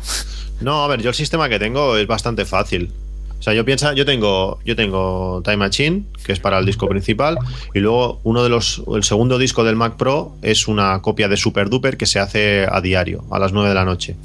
[0.60, 2.92] No, a ver, yo el sistema que tengo es bastante fácil.
[3.40, 6.88] O sea, yo piensa, yo tengo, yo tengo Time Machine, que es para el disco
[6.88, 7.38] principal,
[7.74, 11.38] y luego uno de los, el segundo disco del Mac Pro es una copia de
[11.38, 14.16] Super Duper que se hace a diario, a las 9 de la noche.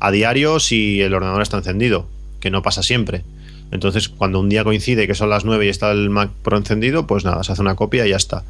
[0.00, 2.06] A diario si el ordenador está encendido,
[2.40, 3.22] que no pasa siempre.
[3.70, 7.06] Entonces, cuando un día coincide que son las 9 y está el Mac Pro encendido,
[7.06, 8.44] pues nada, se hace una copia y ya está.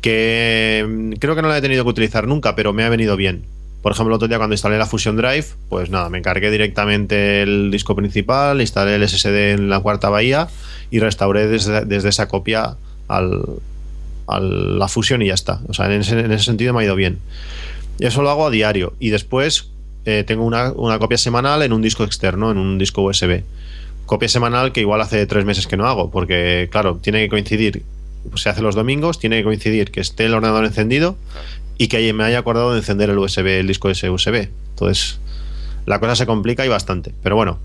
[0.00, 3.16] Que mm, creo que no la he tenido que utilizar nunca, pero me ha venido
[3.16, 3.44] bien.
[3.84, 7.42] Por ejemplo, el otro día cuando instalé la Fusion Drive, pues nada, me cargué directamente
[7.42, 10.48] el disco principal, instalé el SSD en la cuarta bahía
[10.90, 12.76] y restauré desde, desde esa copia
[13.08, 13.42] al,
[14.26, 15.60] a la Fusion y ya está.
[15.68, 17.18] O sea, en ese, en ese sentido me ha ido bien.
[17.98, 18.94] Eso lo hago a diario.
[19.00, 19.68] Y después
[20.06, 23.42] eh, tengo una, una copia semanal en un disco externo, en un disco USB.
[24.06, 27.82] Copia semanal que igual hace tres meses que no hago, porque claro, tiene que coincidir,
[28.30, 31.18] pues se hace los domingos, tiene que coincidir que esté el ordenador encendido
[31.78, 34.48] y que me haya acordado de encender el USB, el disco ese USB.
[34.70, 35.18] Entonces,
[35.86, 37.12] la cosa se complica y bastante.
[37.22, 37.58] Pero bueno.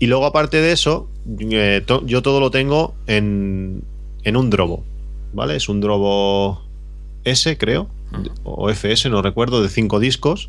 [0.00, 1.08] Y luego, aparte de eso,
[1.50, 3.82] eh, to- yo todo lo tengo en,
[4.24, 4.82] en un Drobo.
[5.32, 5.56] ¿Vale?
[5.56, 6.62] Es un Drobo
[7.24, 7.88] S, creo.
[8.44, 10.48] O FS, no recuerdo, de cinco discos.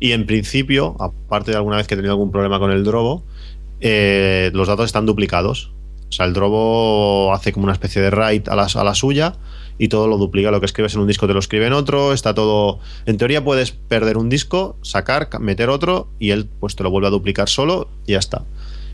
[0.00, 3.22] Y en principio, aparte de alguna vez que he tenido algún problema con el Drobo,
[3.80, 5.70] eh, los datos están duplicados.
[6.08, 9.34] O sea, el Drobo hace como una especie de write a la, a la suya
[9.78, 10.50] y todo lo duplica.
[10.50, 12.12] Lo que escribes en un disco te lo escribe en otro.
[12.12, 12.78] Está todo.
[13.06, 16.90] En teoría puedes perder un disco, sacar, ca- meter otro y él pues te lo
[16.90, 18.42] vuelve a duplicar solo y ya está.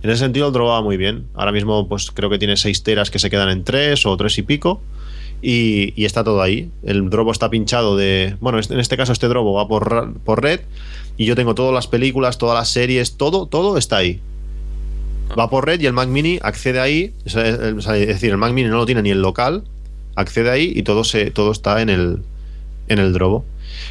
[0.03, 1.27] En ese sentido el Drobo va muy bien.
[1.35, 4.39] Ahora mismo pues creo que tiene 6 teras que se quedan en 3 o 3
[4.39, 4.81] y pico.
[5.45, 6.71] Y, y está todo ahí.
[6.85, 8.37] El Drobo está pinchado de.
[8.41, 10.61] Bueno, en este caso este Drobo va por, por red.
[11.17, 14.21] Y yo tengo todas las películas, todas las series, todo, todo está ahí.
[15.39, 17.13] Va por red y el Mac Mini accede ahí.
[17.25, 19.65] Es decir, el Mac Mini no lo tiene ni el local.
[20.15, 22.23] Accede ahí y todo, se, todo está en el,
[22.89, 23.45] en el Drobo.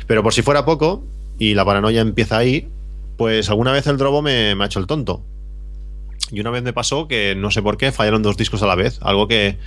[0.07, 1.03] Pero por si fuera poco,
[1.39, 2.67] y la paranoia empieza ahí,
[3.17, 5.23] pues alguna vez el Drobo me, me ha hecho el tonto.
[6.31, 8.75] Y una vez me pasó que no sé por qué fallaron dos discos a la
[8.75, 8.99] vez.
[9.01, 9.57] Algo que.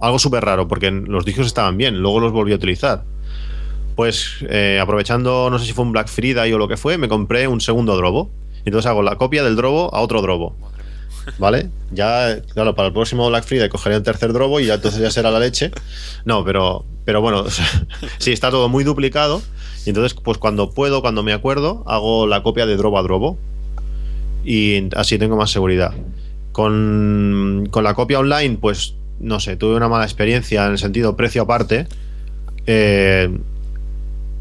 [0.00, 3.04] Algo súper raro, porque los discos estaban bien, luego los volví a utilizar.
[3.96, 7.08] Pues eh, aprovechando, no sé si fue un Black Friday o lo que fue, me
[7.08, 8.30] compré un segundo Drobo.
[8.64, 10.56] Entonces hago la copia del Drobo a otro Drobo.
[11.38, 11.70] ¿Vale?
[11.90, 15.10] Ya, claro, para el próximo Black Friday cogeré el tercer drobo y ya entonces ya
[15.10, 15.70] será la leche.
[16.24, 17.44] No, pero, pero bueno,
[18.18, 19.42] sí, está todo muy duplicado.
[19.86, 23.38] Y entonces, pues cuando puedo, cuando me acuerdo, hago la copia de drobo a drobo.
[24.44, 25.92] Y así tengo más seguridad.
[26.52, 31.16] Con, con la copia online, pues no sé, tuve una mala experiencia en el sentido
[31.16, 31.86] precio aparte.
[32.66, 33.36] Eh,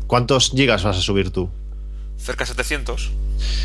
[0.08, 1.50] ¿Cuántos gigas vas a subir tú?
[2.24, 3.12] Cerca de 700.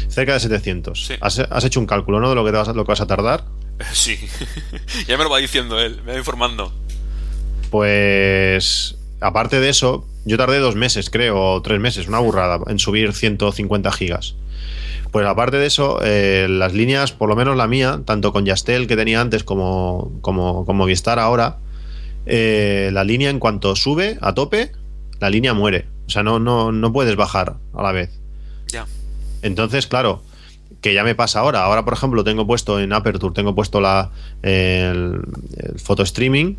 [0.08, 1.06] Cerca de 700.
[1.06, 1.14] Sí.
[1.20, 2.28] Has, has hecho un cálculo, ¿no?
[2.28, 3.44] De lo que, te vas a- lo que vas a tardar.
[3.78, 4.18] Eh, Sí.
[5.06, 6.72] ya me lo va diciendo él, me va informando.
[7.70, 12.78] Pues aparte de eso, yo tardé dos meses, creo, o tres meses, una burrada, en
[12.78, 14.34] subir 150 gigas.
[15.12, 18.86] Pues aparte de eso, eh, las líneas, por lo menos la mía, tanto con Yastel
[18.86, 21.58] que tenía antes como, como, con Movistar ahora,
[22.26, 24.72] eh, la línea en cuanto sube a tope,
[25.20, 25.86] la línea muere.
[26.06, 28.10] O sea, no, no, no puedes bajar a la vez.
[29.42, 30.22] Entonces, claro,
[30.80, 31.64] que ya me pasa ahora.
[31.64, 34.10] Ahora, por ejemplo, tengo puesto en Aperture, tengo puesto la,
[34.42, 35.20] el,
[35.82, 36.54] photo streaming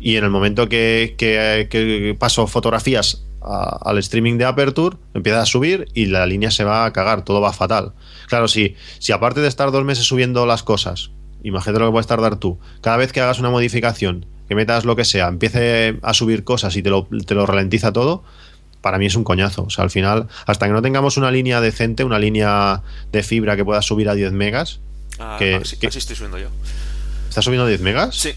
[0.00, 5.46] y en el momento que, que- que paso fotografías al streaming de Aperture, empieza a
[5.46, 7.92] subir y la línea se va a cagar, todo va fatal.
[8.28, 11.10] Claro, si, si aparte de estar dos meses subiendo las cosas,
[11.42, 14.94] imagínate lo que puedes tardar tú, cada vez que hagas una modificación, que metas lo
[14.94, 18.22] que sea, empiece a subir cosas y te lo, te lo ralentiza todo,
[18.82, 19.62] para mí es un coñazo.
[19.62, 23.56] O sea, al final, hasta que no tengamos una línea decente, una línea de fibra
[23.56, 24.80] que pueda subir a 10 megas,
[25.18, 26.48] Ah, Que- así, que- así estoy subiendo yo.
[27.28, 28.14] ¿está subiendo a 10 megas?
[28.16, 28.34] Sí,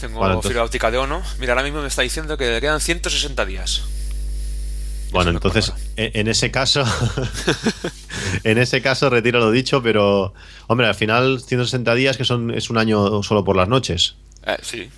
[0.00, 1.20] tengo entonces- fibra óptica de ONO.
[1.38, 3.82] Mira, ahora mismo me está diciendo que le quedan 160 días.
[5.10, 6.84] Bueno, entonces, acuerdo en ese caso,
[8.44, 10.32] en ese caso retiro lo dicho, pero
[10.68, 14.14] hombre, al final 160 días que son es un año solo por las noches.
[14.46, 14.88] Eh, sí.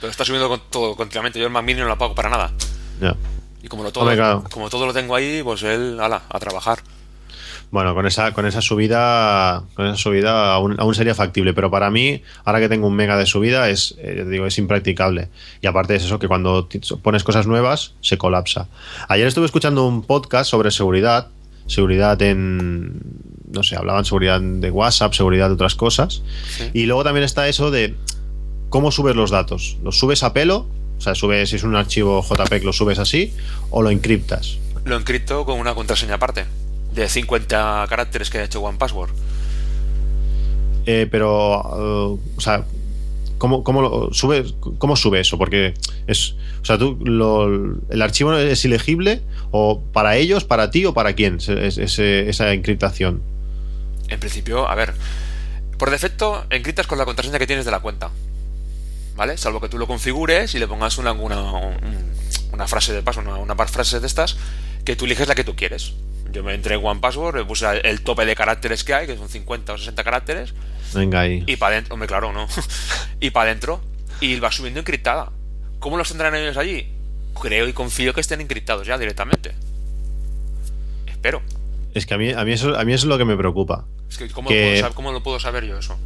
[0.00, 1.38] Pero está subiendo con todo continuamente.
[1.40, 2.52] Yo el Mini no lo pago para nada.
[3.00, 3.16] Ya.
[3.64, 6.80] Y como, todo, como todo lo tengo ahí, pues él, ala, a trabajar.
[7.70, 11.90] Bueno, con esa, con esa subida, con esa subida aún, aún sería factible, pero para
[11.90, 15.30] mí, ahora que tengo un mega de subida, es, eh, digo, es impracticable.
[15.62, 16.68] Y aparte es eso que cuando
[17.02, 18.68] pones cosas nuevas, se colapsa.
[19.08, 21.28] Ayer estuve escuchando un podcast sobre seguridad,
[21.66, 23.00] seguridad en,
[23.50, 26.20] no sé, hablaban seguridad de WhatsApp, seguridad de otras cosas.
[26.48, 26.70] Sí.
[26.74, 27.94] Y luego también está eso de
[28.68, 29.78] cómo subes los datos.
[29.82, 30.66] ¿Los subes a pelo?
[30.98, 33.34] O sea, subes, si es un archivo JPEG, lo subes así,
[33.70, 34.58] o lo encriptas.
[34.84, 36.44] Lo encripto con una contraseña aparte.
[36.92, 39.10] De 50 caracteres que ha hecho OnePassword.
[40.86, 42.64] Eh, pero, uh, o sea,
[43.38, 44.44] ¿cómo, cómo lo sube,
[44.78, 45.38] ¿cómo sube eso?
[45.38, 45.74] Porque
[46.06, 50.92] es, o sea, tú, lo- el archivo es ilegible o para ellos, para ti o
[50.94, 53.22] para quién es- es- esa encriptación.
[54.08, 54.92] En principio, a ver.
[55.78, 58.10] Por defecto, encriptas con la contraseña que tienes de la cuenta.
[59.16, 59.36] ¿Vale?
[59.36, 62.10] Salvo que tú lo configures y le pongas una, una, un-
[62.52, 64.36] una frase de paso, una, una frase de estas,
[64.84, 65.92] que tú eliges la que tú quieres.
[66.32, 69.28] Yo me entré en OnePassword, le puse el tope de caracteres que hay, que son
[69.28, 70.52] 50 o 60 caracteres,
[70.94, 71.44] Venga ahí.
[71.46, 72.48] y para adentro, hombre, claro, no.
[73.20, 73.80] y para adentro,
[74.20, 75.30] y va subiendo encriptada.
[75.78, 76.88] ¿Cómo los tendrán ellos allí?
[77.40, 79.52] Creo y confío que estén encriptados ya directamente.
[81.06, 81.42] Espero.
[81.94, 83.84] Es que a mí, a mí, eso, a mí eso es lo que me preocupa.
[84.10, 85.96] Es que, ¿cómo, Que- Lo puedo saber, ¿cómo lo puedo saber yo eso?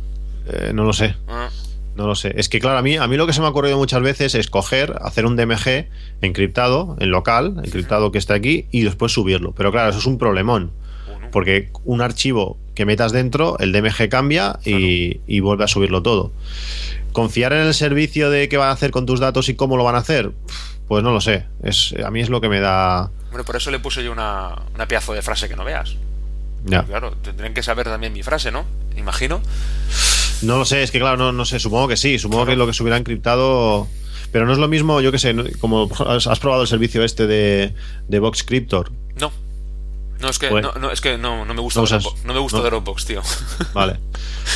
[0.46, 1.14] Eh, no lo sé.
[1.26, 1.48] Ah,
[1.98, 2.32] No lo sé.
[2.36, 4.36] Es que, claro, a mí, a mí lo que se me ha ocurrido muchas veces
[4.36, 5.88] es coger, hacer un DMG
[6.20, 9.50] encriptado, en local, encriptado que está aquí, y después subirlo.
[9.50, 10.70] Pero claro, eso es un problemón.
[11.32, 16.30] Porque un archivo que metas dentro, el DMG cambia y, y vuelve a subirlo todo.
[17.12, 19.82] Confiar en el servicio de qué van a hacer con tus datos y cómo lo
[19.82, 20.30] van a hacer,
[20.86, 21.46] pues no lo sé.
[21.64, 23.10] Es, a mí es lo que me da.
[23.30, 25.96] Bueno, por eso le puse yo una, una pedazo de frase que no veas.
[26.64, 26.84] Ya.
[26.84, 28.64] Claro, tendrían que saber también mi frase, ¿no?
[28.96, 29.42] Imagino.
[30.42, 32.52] No lo sé, es que claro, no, no sé, supongo que sí, supongo Claro.
[32.52, 33.88] que lo que se hubiera encriptado.
[34.30, 37.72] Pero no es lo mismo, yo qué sé, como has, probado el servicio este de,
[38.08, 38.92] de Cryptor.
[39.18, 39.32] No.
[40.20, 40.72] No, es que, Bueno.
[40.74, 42.24] no, no, es que no, no me gusta Dropbox.
[42.24, 42.60] No me gusta.
[42.60, 43.22] Dropbox, tío.
[43.72, 43.96] Vale.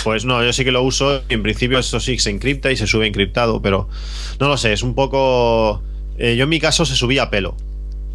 [0.05, 2.77] Pues no, yo sí que lo uso y en principio eso sí se encripta y
[2.77, 3.89] se sube encriptado, pero
[4.41, 5.83] no lo sé, es un poco...
[6.19, 7.57] eh, yo en mi caso se subía a pelo,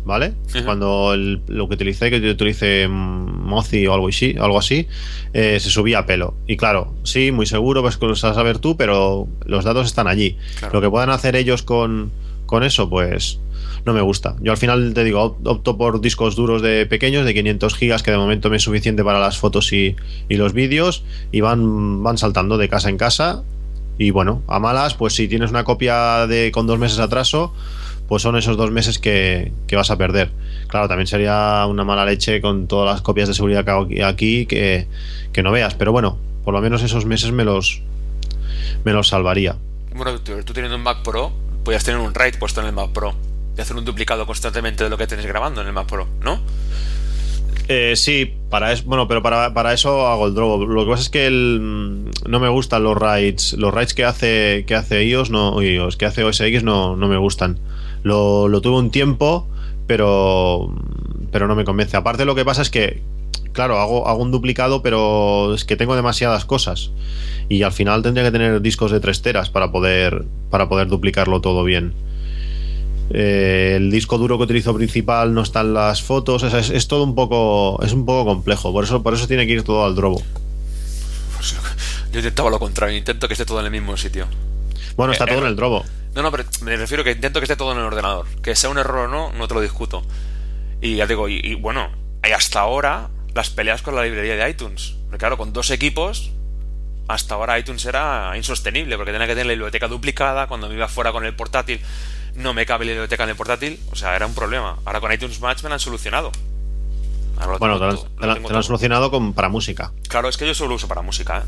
[0.06, 0.34] ¿vale?
[0.66, 4.88] Cuando el- lo que utilicé, que yo utilicé mm, Mozi o algo así, algo así
[5.34, 6.36] eh, se subía a pelo.
[6.46, 9.88] Y claro, sí, muy seguro, pues que lo vas a saber tú, pero los datos
[9.88, 10.38] están allí.
[10.60, 10.76] Claro.
[10.76, 12.12] Lo que puedan hacer ellos con,
[12.46, 13.40] con eso, pues
[13.86, 14.36] no me gusta.
[14.42, 18.04] Yo al final te digo, op- opto por discos duros de pequeños, de 500 gigas,
[18.04, 19.96] que de momento me es suficiente para las fotos y,
[20.28, 23.44] y los vídeos, y van, van saltando de casa en casa.
[24.00, 27.54] Y bueno, a malas, pues si tienes una copia de con dos meses atraso,
[28.08, 30.32] pues son esos dos meses que, que vas a perder.
[30.68, 34.46] Claro, también sería una mala leche con todas las copias de seguridad que hago aquí-
[34.46, 34.88] que,
[35.34, 35.76] que no veas.
[35.76, 37.82] Pero bueno, por lo menos esos meses me los,
[38.84, 39.56] me los salvaría.
[39.96, 41.32] Bueno, tú, tú teniendo un Mac Pro,
[41.64, 43.14] podías tener un RAID puesto en el Mac Pro.
[43.58, 46.40] Y hacer un duplicado constantemente de lo que tenéis grabando en el Mac Pro, ¿no?
[47.70, 50.70] Eh, sí, para eso, bueno, pero para, para eso hago el drop.
[50.70, 53.54] Lo que pasa es que el, mm, no me gustan los writes.
[53.54, 57.08] Los writes que hace, que hace iOS, no, iOS, que hace OS X no, no
[57.10, 57.60] me gustan.
[58.08, 59.48] Lo, lo tuve un tiempo,
[59.86, 60.74] pero,
[61.32, 61.98] pero no me convence.
[61.98, 63.02] Aparte, lo que pasa es que,
[63.52, 66.92] claro, hago, hago un duplicado, pero es que tengo demasiadas cosas.
[67.50, 71.42] Y al final tendría que tener discos de 3 teras para poder, para poder duplicarlo
[71.42, 71.94] todo bien.
[73.10, 76.88] Eh, el disco duro que utilizo principal no están las fotos, o sea, es, es
[76.88, 79.86] todo un poco es un poco complejo, por eso por eso tiene que ir todo
[79.86, 80.22] al drobo.
[81.36, 81.56] Pues,
[82.12, 84.28] yo intentaba lo contrario, intento que esté todo en el mismo sitio.
[84.98, 85.86] Bueno, está Eh, todo eh, en el drobo.
[86.18, 88.26] No, no, pero me refiero que intento que esté todo en el ordenador.
[88.42, 90.04] Que sea un error o no, no te lo discuto.
[90.82, 91.90] Y ya digo, y, y bueno,
[92.24, 94.96] hay hasta ahora las peleas con la librería de iTunes.
[95.06, 96.32] Porque claro, con dos equipos,
[97.08, 100.48] hasta ahora iTunes era insostenible, porque tenía que tener la biblioteca duplicada.
[100.48, 101.80] Cuando me iba fuera con el portátil,
[102.36, 103.80] no me cabe la biblioteca en el portátil.
[103.92, 104.78] O sea, era un problema.
[104.86, 106.32] Ahora con iTunes Match me la han solucionado.
[107.40, 109.92] Ahora Bueno, te tengo lo te lo- tengo te lo han solucionado con, para música.
[110.10, 111.44] Claro, es que yo solo uso para música, ¿eh?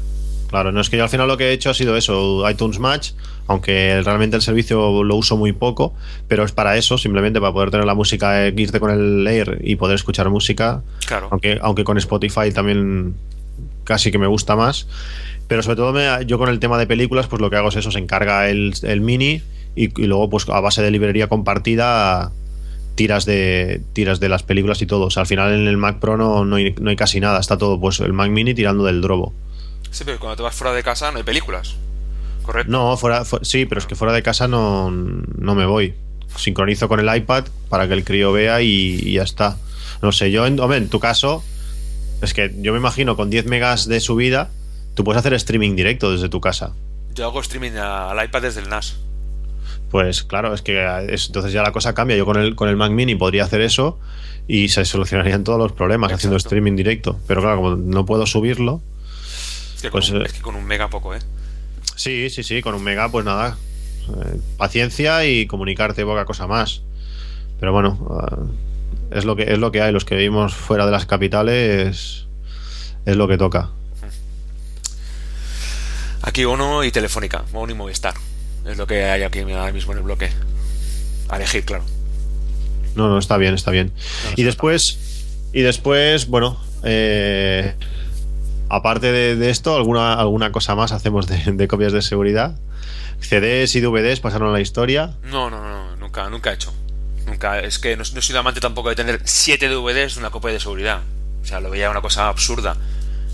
[0.49, 2.79] Claro, no es que yo al final lo que he hecho ha sido eso, iTunes
[2.79, 3.11] Match,
[3.49, 5.93] aunque realmente el servicio lo uso muy poco,
[6.27, 9.59] pero es para eso, simplemente para poder tener la música, eh, irte con el Air
[9.63, 11.27] y poder escuchar música, Claro.
[11.31, 13.15] aunque, aunque con Spotify también
[13.83, 14.87] casi que me gusta más.
[15.47, 17.75] Pero sobre todo me- yo con el tema de películas, pues lo que hago es
[17.75, 19.41] eso, se encarga el, el mini
[19.75, 22.31] y, y luego pues a base de librería compartida
[22.93, 25.05] tiras de tiras de las películas y todo.
[25.05, 27.39] O sea, al final en el Mac Pro no, no, hay, no hay casi nada,
[27.39, 29.33] está todo pues el Mac mini tirando del drobo.
[29.89, 31.75] Sí, pero cuando te vas fuera de casa no hay películas.
[32.49, 32.71] ¿Correcto?
[32.71, 35.93] No, fuera, fu- sí, pero es que fuera de casa no, no me voy.
[36.35, 39.57] Sincronizo con el iPad para que el crío vea y, y ya está.
[40.01, 41.43] No sé, yo, en, hombre, en tu caso,
[42.23, 44.49] Es que yo me imagino con 10 megas de subida,
[44.95, 46.73] tú puedes hacer streaming directo desde tu casa.
[47.13, 48.97] Yo hago streaming al iPad desde el NAS.
[49.91, 52.17] Pues claro, es que es- entonces ya la cosa cambia.
[52.17, 53.99] Yo con el, con el Mac Mini podría hacer eso
[54.47, 57.19] y se solucionarían todos los problemas haciendo streaming directo.
[57.27, 58.81] Pero claro, como no puedo subirlo,
[59.75, 61.19] Es que, con Pues, un, eh, es que con un mega poco, ¿eh?
[61.95, 63.57] Sí, sí, sí, con un mega, pues nada.
[64.09, 66.81] eh, paciencia y comunicarte poca cosa más.
[67.59, 68.37] Pero bueno, ah,
[69.11, 69.91] es lo que es lo que hay.
[69.91, 72.25] Los que vivimos fuera de las capitales
[73.05, 73.69] es lo que toca.
[76.21, 78.13] Aquí Ono y Telefónica, Ono y Movistar.
[78.65, 80.29] Es lo que hay aquí ahora mismo en el bloque.
[81.29, 81.83] A elegir, claro.
[82.95, 83.93] No, no, está bien, está bien.
[83.95, 84.99] No, y está después,
[85.53, 87.73] y después, bueno, eh,
[88.69, 92.57] aparte de, esto, alguna, alguna cosa más hacemos de, copias de seguridad.
[93.19, 95.15] CDs y DVDs pasaron a la historia.
[95.23, 96.73] No, no, no, nunca, nunca he hecho.
[97.25, 100.51] Nunca, es que no, no he amante tampoco de tener 7 DVDs de una copia
[100.51, 101.01] de seguridad.
[101.41, 102.77] O sea, lo veía una cosa absurda.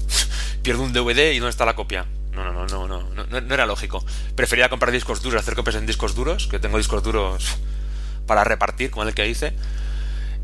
[0.63, 2.05] Pierdo un DVD y ¿dónde está la copia?
[2.33, 4.03] No, no, no, no, no, no era lógico.
[4.35, 7.57] Prefería comprar discos duros, hacer copias en discos duros, que tengo discos duros
[8.27, 9.53] para repartir, como el que hice.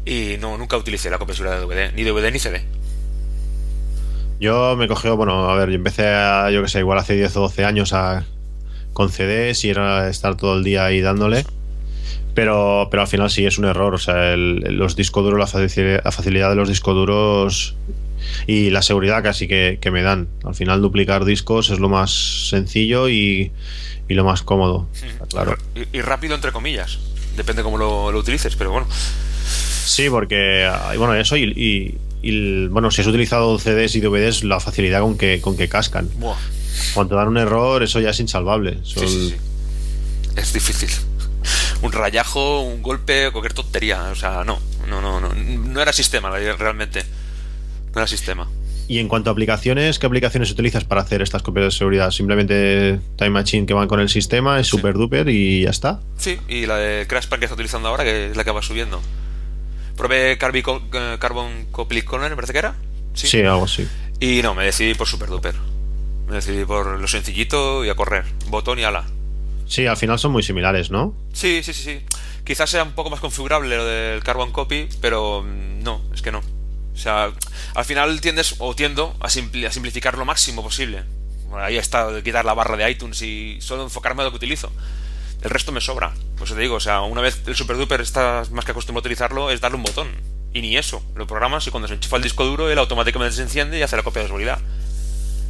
[0.06, 2.66] Y no, nunca utilicé la copia de seguridad de DVD, ni DVD ni CD.
[4.42, 7.38] Yo me cogió, bueno, a ver, yo empecé, a, yo que sé, igual hace 10
[7.38, 8.26] o 12 años a,
[8.92, 11.46] con CDs y era estar todo el día ahí dándole.
[12.34, 13.94] Pero, pero al final sí es un error.
[13.94, 17.76] O sea, el- los discos duros, la facilidad, la facilidad de los discos duros
[18.48, 20.28] y la seguridad casi que, que me dan.
[20.44, 23.52] Al final duplicar discos es lo más sencillo y,
[24.08, 24.88] y lo más cómodo.
[25.30, 25.56] Claro.
[25.76, 26.98] Y, y rápido, entre comillas.
[27.38, 28.88] Depende cómo lo, lo utilices, pero bueno.
[29.86, 34.44] Sí, porque hay- bueno, eso y, y- y bueno, si has utilizado CDs y DVDs,
[34.44, 36.10] la facilidad con que, con que cascan.
[36.18, 36.36] Buah.
[36.94, 38.78] Cuando dan un error, eso ya es insalvable.
[38.84, 39.36] Son- Sí, sí, sí.
[40.36, 40.90] Es difícil.
[41.82, 44.10] Un rayajo, un golpe, cualquier tontería.
[44.12, 44.60] O sea, no.
[44.88, 45.34] No, no, no.
[45.34, 47.04] No era sistema realmente.
[47.96, 48.48] No era sistema.
[48.88, 52.12] Y en cuanto a aplicaciones, ¿qué aplicaciones utilizas para hacer estas copias de seguridad?
[52.12, 54.72] Simplemente Time Machine que van con el sistema, es Sí.
[54.78, 56.02] super duper y ya está.
[56.18, 59.02] Sí, y la de Crashpan que está utilizando ahora, que es la que va subiendo.
[60.02, 62.74] Probé Co- eh, Carbon Copy Clone, me parece que era.
[63.14, 63.88] Sí, algo así.
[64.20, 65.54] Y no, me decidí por Super Duper.
[66.28, 68.26] Me decidí por lo sencillito y a correr.
[68.48, 69.06] Botón y ala.
[69.68, 71.14] Sí, al final son muy similares, ¿no?
[71.34, 72.02] Sí, sí, sí, sí.
[72.44, 76.32] Quizás sea un poco más configurable lo del Carbon Copy, pero mm, no, es que
[76.32, 76.40] no.
[76.40, 77.32] O sea,
[77.76, 81.04] al final tiendes o tiendo a, simpli- a simplificar lo máximo posible.
[81.48, 84.72] Bueno, ahí está quitar la barra de iTunes y solo enfocarme a lo que utilizo.
[85.42, 86.14] El resto me sobra.
[86.38, 89.06] Pues te digo, o sea, una vez el Super Duper estás más que acostumbrado a
[89.08, 90.10] utilizarlo, es darle un botón.
[90.54, 91.04] Y ni eso.
[91.16, 93.98] Lo programas y cuando se enchufa el disco duro, él automáticamente se enciende y hace
[93.98, 94.60] la copia de seguridad.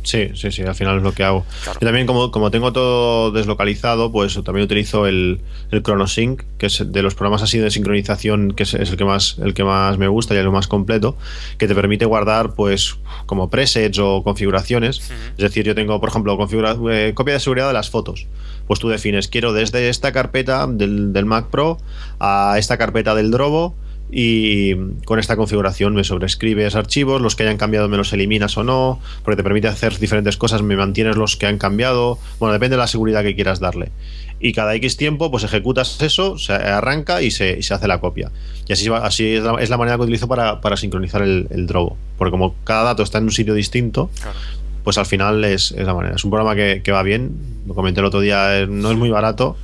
[0.03, 1.45] Sí, sí, sí, al final es lo que hago.
[1.63, 1.79] Claro.
[1.79, 6.83] Yo también, como, como tengo todo deslocalizado, pues también utilizo el, el ChronoSync, que es
[6.91, 9.97] de los programas así de sincronización, que es, es el que más el que más
[9.97, 11.15] me gusta y el más completo,
[11.57, 14.97] que te permite guardar, pues, como presets o configuraciones.
[15.37, 18.27] Es decir, yo tengo, por ejemplo, configura- eh, copia de seguridad de las fotos.
[18.67, 21.77] Pues tú defines, quiero desde esta carpeta del, del Mac Pro
[22.19, 23.75] a esta carpeta del Drobo
[24.11, 28.63] y con esta configuración me sobrescribes archivos, los que hayan cambiado me los eliminas o
[28.63, 32.75] no, porque te permite hacer diferentes cosas, me mantienes los que han cambiado, bueno, depende
[32.75, 33.89] de la seguridad que quieras darle.
[34.43, 37.99] Y cada X tiempo, pues ejecutas eso, se arranca y se, y se hace la
[37.99, 38.31] copia.
[38.67, 41.67] Y así, así es, la, es la manera que utilizo para, para sincronizar el, el
[41.67, 44.37] Drobo, porque como cada dato está en un sitio distinto, Claro.
[44.83, 46.15] pues al final es, es la manera.
[46.15, 47.31] Es un programa que, que va bien,
[47.67, 49.57] lo comenté el otro día, eh, no es muy barato,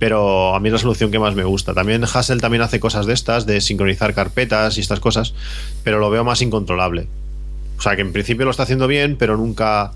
[0.00, 1.74] pero a mí es la solución que más me gusta.
[1.74, 5.34] También Hassel también hace cosas de estas, de sincronizar carpetas y estas cosas,
[5.84, 7.06] pero lo veo más incontrolable.
[7.78, 9.92] O sea, que en principio lo está haciendo bien, pero nunca...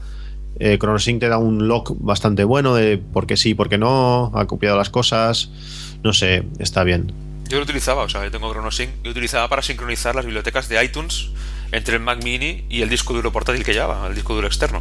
[0.61, 4.30] Eh, ChronoSync te da un lock bastante bueno de por qué sí, por qué no,
[4.34, 5.50] ha copiado las cosas,
[6.05, 7.12] no sé, está bien.
[7.48, 10.84] Yo lo utilizaba, o sea, yo tengo ChronoSync y utilizaba para sincronizar las bibliotecas de
[10.84, 11.30] iTunes
[11.72, 14.80] entre el Mac Mini y el disco duro portátil que lleva, el disco duro externo.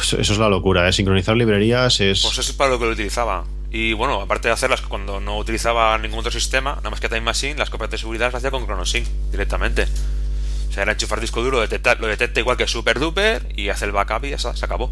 [0.00, 0.92] Eso eso es la locura, ¿eh?
[0.94, 2.22] sincronizar librerías es...
[2.22, 3.44] Pues eso es para lo que lo utilizaba.
[3.70, 7.22] Y bueno, aparte de hacerlas cuando no utilizaba ningún otro sistema, nada más que Time
[7.22, 9.86] Machine, las copias de seguridad las hacía con ChronoSync directamente.
[10.68, 13.84] O sea, era enchufar disco duro, detectar, lo detecta igual que Super Duper y hace
[13.84, 14.90] el backup y ya está, se acabó.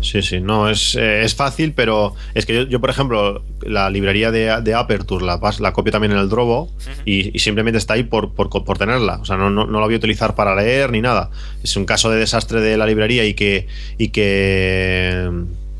[0.00, 3.88] Sí, sí, no, es, eh, es fácil, pero es que yo, yo, por ejemplo, la
[3.88, 6.72] librería de, de Aperture la, la copio también en el Drobo
[7.04, 9.18] y, y simplemente está ahí por, por, por tenerla.
[9.18, 11.30] O sea, no, no, no la voy a utilizar para leer ni nada.
[11.62, 15.30] Es un caso de desastre de la librería y que, y que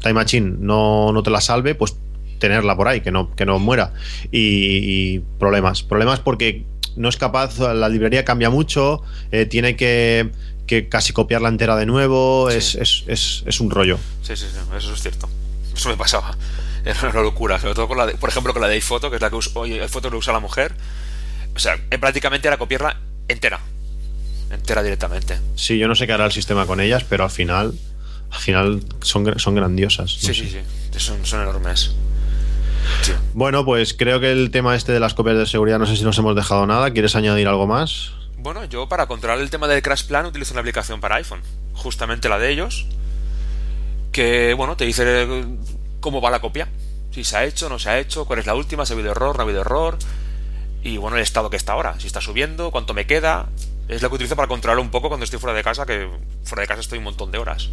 [0.02, 1.96] Time Machine no, no te la salve, pues
[2.38, 3.92] tenerla por ahí, que no, que no muera.
[4.30, 5.82] Y, y problemas.
[5.82, 6.64] Problemas porque
[6.96, 10.30] no es capaz, la librería cambia mucho, eh, tiene que,
[10.66, 12.56] que casi copiarla entera de nuevo, Sí.
[12.58, 13.98] es, es, es, es un rollo.
[14.22, 15.28] Sí, sí, sí, eso es cierto.
[15.74, 16.36] Eso me pasaba.
[16.84, 19.16] Era una locura, sobre todo con la de- por ejemplo, con la de iPhoto, que
[19.16, 20.74] es la que usa, oye, iPhoto que usa la mujer.
[21.54, 22.98] O sea, prácticamente era copiarla
[23.28, 23.60] entera.
[24.50, 25.38] entera directamente.
[25.54, 27.72] Sí, yo no sé qué hará el sistema con ellas, pero al final,
[28.32, 30.10] al final son, son grandiosas.
[30.10, 30.58] Sí, sí, sí,
[30.98, 31.94] son, son enormes.
[33.34, 36.04] Bueno, pues creo que el tema este de las copias de seguridad, no sé si
[36.04, 36.90] nos hemos dejado nada.
[36.90, 38.12] ¿Quieres añadir algo más?
[38.38, 41.40] Bueno, yo para controlar el tema del Crash Plan utilizo una aplicación para iPhone,
[41.74, 42.86] justamente la de ellos,
[44.10, 45.44] que, bueno, te dice
[46.00, 46.68] cómo va la copia,
[47.12, 49.12] si se ha hecho, no se ha hecho, cuál es la última, si ha habido
[49.12, 49.96] error, no ha habido error,
[50.82, 53.48] y bueno, el estado que está ahora, si está subiendo, cuánto me queda.
[53.88, 56.08] Es lo que utilizo para controlar un poco cuando estoy fuera de casa, que
[56.44, 57.68] fuera de casa estoy un montón de horas.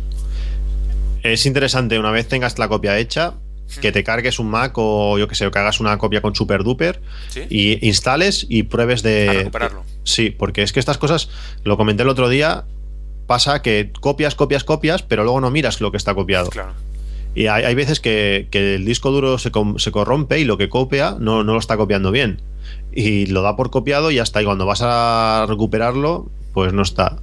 [1.24, 3.34] Es interesante, una vez tengas la copia hecha,
[3.82, 6.64] que te cargues un Mac o yo que sé, que hagas una copia con Super
[6.64, 7.02] Duper
[7.50, 9.32] y instales y pruebes de.
[9.32, 9.84] recuperarlo.
[10.04, 11.30] Sí, porque es que estas cosas,
[11.64, 12.66] lo comenté el otro día,
[13.28, 16.50] pasa que copias, copias, copias, pero luego no miras lo que está copiado.
[16.50, 16.74] Claro.
[17.36, 21.44] Y hay, veces que, el disco duro se, se, corrompe y lo que copia no,
[21.44, 22.42] no lo está copiando bien.
[22.92, 27.20] Y lo da por copiado y hasta ahí cuando vas a recuperarlo, pues no está.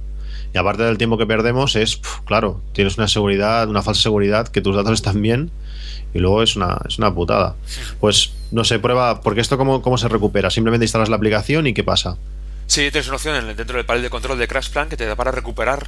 [0.53, 4.61] Y aparte del tiempo que perdemos es, claro, tienes una seguridad, una falsa seguridad, que
[4.61, 5.51] tus datos están bien
[6.13, 7.55] y luego es una, es una putada.
[7.99, 10.49] Pues no sé, prueba, porque esto cómo, cómo se recupera.
[10.49, 12.17] Simplemente instalas la aplicación y qué pasa.
[12.65, 15.15] Sí, tienes una opción dentro del panel de control de Crash Plan que te da
[15.15, 15.87] para recuperar.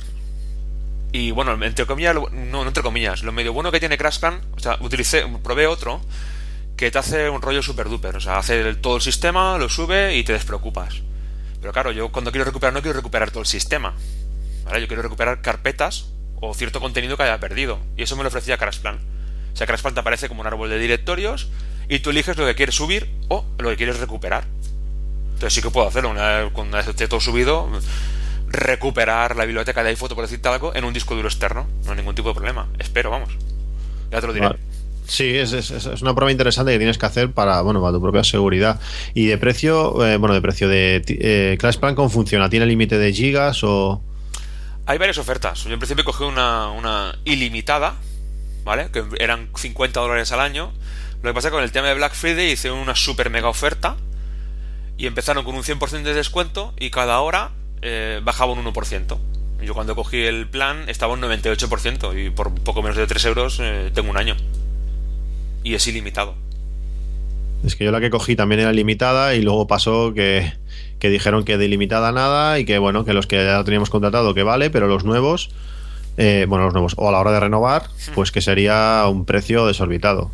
[1.11, 4.41] Y bueno, entre comillas, no, no entre comillas, lo medio bueno que tiene Crash Plan,
[4.55, 6.01] o sea, utilicé, probé otro
[6.77, 10.15] que te hace un rollo super duper, o sea, hace todo el sistema, lo sube
[10.15, 11.01] y te despreocupas.
[11.59, 13.95] Pero claro, yo cuando quiero recuperar no quiero recuperar todo el sistema.
[14.69, 14.81] ¿Vale?
[14.81, 16.09] Yo quiero recuperar carpetas
[16.39, 17.79] o cierto contenido que haya perdido.
[17.97, 18.99] Y eso me lo ofrecía Crash Plan.
[19.53, 21.49] O sea, Crash Plan te aparece como un árbol de directorios
[21.89, 24.45] y tú eliges lo que quieres subir o lo que quieres recuperar.
[25.33, 26.09] Entonces sí que puedo hacerlo.
[26.11, 27.67] Una vez, cuando esté todo subido,
[28.47, 31.67] recuperar la biblioteca de iPhoto, por decirte algo, en un disco duro externo.
[31.85, 32.67] No hay ningún tipo de problema.
[32.77, 33.29] Espero, vamos.
[34.11, 34.49] Ya te lo diré.
[35.07, 38.23] Sí, es, es, una prueba interesante que tienes que hacer para, bueno, para tu propia
[38.23, 38.79] seguridad.
[39.15, 42.47] Y de precio, eh, bueno, de precio de eh, Clash Plan, ¿cómo funciona?
[42.49, 44.03] ¿Tiene límite de gigas o...?
[44.89, 45.65] Hay varias ofertas.
[45.65, 47.93] Yo en principio cogí una, una ilimitada,
[48.63, 48.89] ¿vale?
[48.89, 50.73] Que eran 50 dólares al año.
[51.21, 53.49] Lo que pasa es que con el tema de Black Friday hice una super mega
[53.49, 53.97] oferta
[54.97, 57.51] y empezaron con un 100% de descuento y cada hora
[57.83, 59.17] eh, bajaba un 1%.
[59.61, 63.59] Yo cuando cogí el plan estaba un 98% y por poco menos de 3 euros
[63.61, 64.37] eh, tengo un año.
[65.63, 66.33] Y es ilimitado.
[67.63, 70.51] Es que yo la que cogí también era limitada y luego pasó que,
[70.99, 74.33] que dijeron que de ilimitada nada y que bueno, que los que ya teníamos contratado
[74.33, 75.49] que vale, pero los nuevos,
[76.17, 77.83] eh, bueno, los nuevos, o a la hora de renovar,
[78.13, 80.31] pues que sería un precio desorbitado.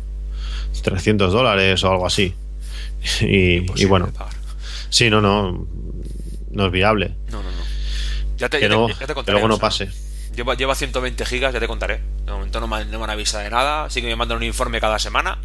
[0.82, 2.34] 300 dólares o algo así.
[3.20, 4.10] Y, y bueno.
[4.90, 5.66] Sí, no, no.
[6.50, 7.14] No es viable.
[7.30, 7.64] No, no, no.
[8.36, 9.26] Ya te, que, no, ya te contaré.
[9.26, 9.90] Que luego no pase.
[10.34, 12.00] Lleva, lleva 120 gigas, ya te contaré.
[12.24, 13.88] De momento no me, no me han avisado de nada.
[13.90, 15.38] Sí que me mandan un informe cada semana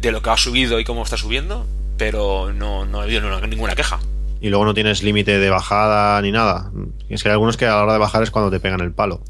[0.00, 1.66] de lo que ha subido y cómo está subiendo.
[1.96, 4.00] Pero no, no he habido ninguna queja.
[4.40, 6.70] Y luego no tienes límite de bajada ni nada.
[7.08, 8.92] Es que hay algunos que a la hora de bajar es cuando te pegan el
[8.92, 9.22] palo.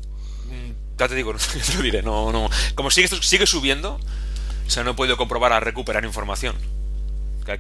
[0.98, 2.02] Ya te digo, ya te lo diré.
[2.02, 2.50] No, no.
[2.74, 4.00] Como sigue, sigue subiendo,
[4.66, 6.56] o sea, no he podido comprobar a recuperar información.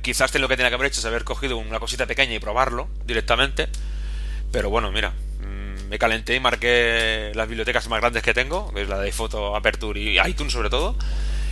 [0.02, 2.88] Quizás lo que tenía que haber hecho es haber cogido una cosita pequeña y probarlo
[3.06, 3.68] directamente.
[4.52, 8.82] Pero bueno, mira, mm, me calenté y marqué las bibliotecas más grandes que tengo, que
[8.82, 10.94] es la de Foto, Aperture y iTunes sobre todo,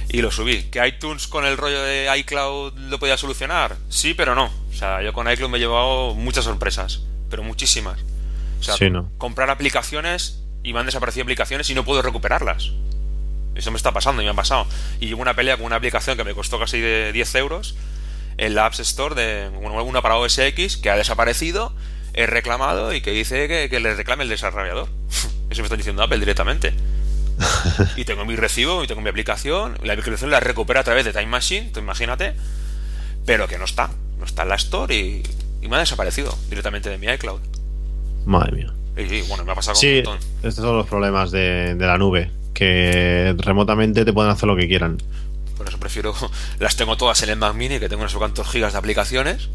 [0.08, 0.64] y lo subí.
[0.64, 3.76] ¿Que iTunes con el rollo de iCloud lo podía solucionar?
[3.88, 4.50] Sí, pero no.
[4.70, 7.98] O sea, yo con iCloud me he llevado muchas sorpresas, pero muchísimas.
[8.60, 8.76] O sea,
[9.18, 12.72] comprar aplicaciones y me han desaparecido aplicaciones y no puedo recuperarlas.
[13.54, 14.66] Eso me está pasando y me ha pasado.
[15.00, 17.76] Y llevo una pelea con una aplicación que me costó casi de 10 euros
[18.38, 21.72] en la Apps Store de una para OS X que ha desaparecido,
[22.12, 24.88] he reclamado y que dice que, le reclame el desarrollador.
[25.50, 26.74] Eso me está diciendo Apple directamente.
[27.96, 29.78] y tengo mi recibo y tengo mi aplicación.
[29.82, 32.34] La aplicación la recupera a través de Time Machine, tú imagínate.
[33.24, 33.90] Pero que no está.
[34.18, 35.22] No está en la Store y,
[35.68, 37.40] me ha desaparecido directamente de mi iCloud.
[38.24, 38.72] Madre mía.
[38.96, 40.18] Y, bueno, me ha pasado sí, un montón.
[40.42, 42.30] Estos son los problemas de, de la nube.
[42.54, 44.98] Que remotamente te pueden hacer lo que quieran.
[45.56, 46.14] Por eso prefiero.
[46.60, 49.48] Las tengo todas en el Mac Mini, que tengo unos cuantos gigas de aplicaciones.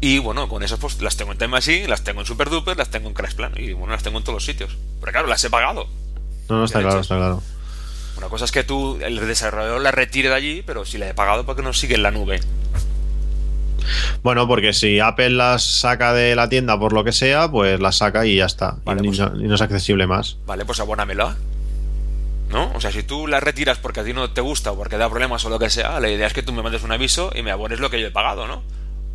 [0.00, 2.76] Y bueno, con esas pues las tengo en Time Machine, las tengo en Super Duper,
[2.76, 3.52] las tengo en Crash Plan.
[3.56, 4.76] Y bueno, las tengo en todos los sitios.
[5.00, 5.88] Pero claro, las he pagado.
[6.48, 7.42] No, no, está claro, está claro.
[8.16, 11.14] Una cosa es que tú, el desarrollador la retire de allí, pero si la he
[11.14, 12.40] pagado, ¿por qué no sigue en la nube?
[14.22, 17.96] Bueno, porque si Apple las saca de la tienda por lo que sea, pues las
[17.96, 18.76] saca y ya está.
[18.78, 20.36] y, pues no, y, no, es accesible más.
[20.46, 21.36] Vale, pues abónamela.
[22.50, 22.72] ¿No?
[22.74, 25.08] O sea, si tú la retiras porque a ti no te gusta o porque da
[25.08, 27.42] problemas o lo que sea, la idea es que tú me mandes un aviso y
[27.42, 28.62] me abones lo que yo he pagado, ¿no?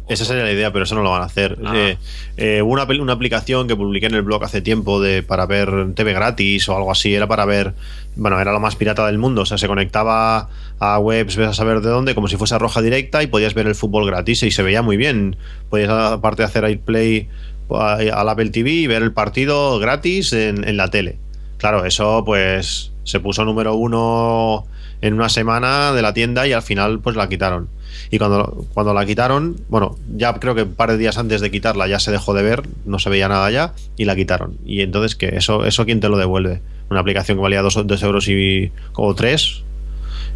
[0.08, 1.58] Esa sería la idea, pero eso no lo van a hacer.
[1.64, 1.74] Ah.
[1.76, 1.98] Eh,
[2.38, 6.14] eh, una, una aplicación que publiqué en el blog hace tiempo de para ver TV
[6.14, 7.74] gratis o algo así, era para ver,
[8.16, 10.50] bueno, era lo más pirata del mundo, o sea, se conectaba
[10.80, 13.54] a webs, ves a saber de dónde, como si fuese a roja directa y podías
[13.54, 15.38] ver el fútbol gratis y se veía muy bien.
[15.70, 17.30] Podías, aparte de hacer AirPlay
[17.70, 21.18] al Apple TV y ver el partido gratis en, en la tele.
[21.58, 24.66] Claro, eso pues se puso número uno
[25.02, 27.68] en una semana de la tienda y al final pues la quitaron.
[28.10, 31.52] Y cuando, cuando la quitaron, bueno, ya creo que un par de días antes de
[31.52, 34.58] quitarla ya se dejó de ver, no se veía nada ya y la quitaron.
[34.66, 35.28] Y entonces, ¿qué?
[35.36, 36.62] ¿Eso, eso quién te lo devuelve?
[36.90, 39.64] Una aplicación que valía 2 euros y como 3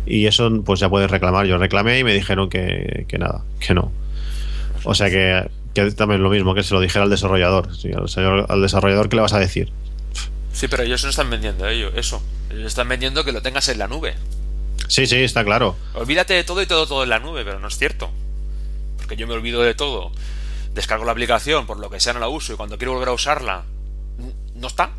[0.07, 1.45] y eso pues ya puedes reclamar.
[1.45, 3.91] Yo reclamé y me dijeron que, que nada, que no.
[4.83, 7.69] O sea que, que también lo mismo, que se lo dijera al desarrollador.
[8.49, 9.69] al desarrollador, ¿qué le vas a decir?
[10.57, 12.19] Sí, pero ellos no están vendiendo ello, eso.
[12.49, 14.15] Ellos están vendiendo que lo tengas en la nube.
[14.87, 15.75] Sí, sí, está claro.
[15.93, 18.09] Olvídate de todo y todo todo en la nube, pero no es cierto.
[18.97, 20.11] Porque yo me olvido de todo.
[20.73, 23.11] Descargo la aplicación, por lo que sea no la uso, y cuando quiero volver a
[23.11, 23.65] usarla,
[24.55, 24.93] no está.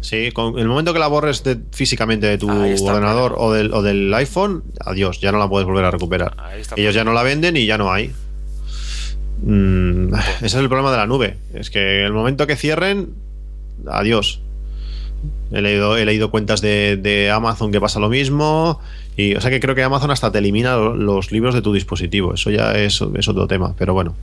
[0.00, 4.14] Sí, con el momento que la borres físicamente de tu ordenador o del, o del,
[4.14, 6.36] iPhone, adiós, ya no la puedes volver a recuperar.
[6.76, 8.14] Ellos ya no la venden y ya no hay.
[9.42, 11.36] Mm, ese es el problema de la nube.
[11.52, 13.14] Es que el momento que cierren,
[13.86, 14.40] adiós.
[15.52, 18.80] He leído, he leído cuentas de, Amazon que pasa lo mismo.
[19.16, 22.34] Y, o sea que creo que Amazon hasta te elimina los libros de tu dispositivo.
[22.34, 24.14] Eso ya es, otro tema, pero bueno.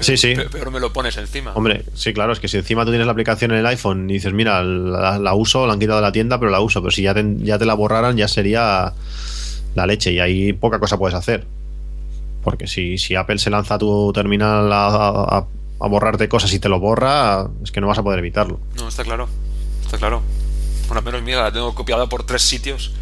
[0.00, 0.34] sí, sí.
[0.50, 1.52] Pero, me lo pones encima.
[1.54, 4.14] Hombre, sí, claro, es que si encima tú tienes la aplicación en el iPhone y
[4.14, 6.82] dices, mira, la, uso, la han quitado de la tienda, pero la uso.
[6.82, 8.92] Pero si ya te, ya te la borraran, ya sería
[9.74, 11.46] la leche y ahí poca cosa puedes hacer.
[12.44, 15.46] Porque si, si Apple se lanza tu terminal a, a
[15.88, 18.60] borrarte cosas y te lo borra, es que no vas a poder evitarlo.
[18.76, 19.28] No, está claro.
[19.84, 20.22] Está claro.
[20.88, 22.92] Bueno, menos mía, la tengo copiada por tres sitios.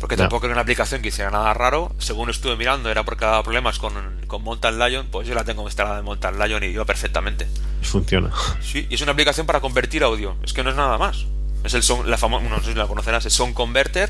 [0.00, 1.92] Porque tampoco era una aplicación que hiciera nada raro.
[1.98, 3.92] Según estuve mirando, era porque había problemas con,
[4.28, 5.06] con Mountain Lion.
[5.10, 7.48] Pues yo la tengo instalada en Mountain Lion y iba perfectamente.
[7.82, 8.30] Funciona.
[8.62, 10.36] Sí, y es una aplicación para convertir audio.
[10.44, 11.26] Es que no es nada más.
[11.64, 14.08] Es el son, la famosa, no sé si la conocerás, el Sound Converter.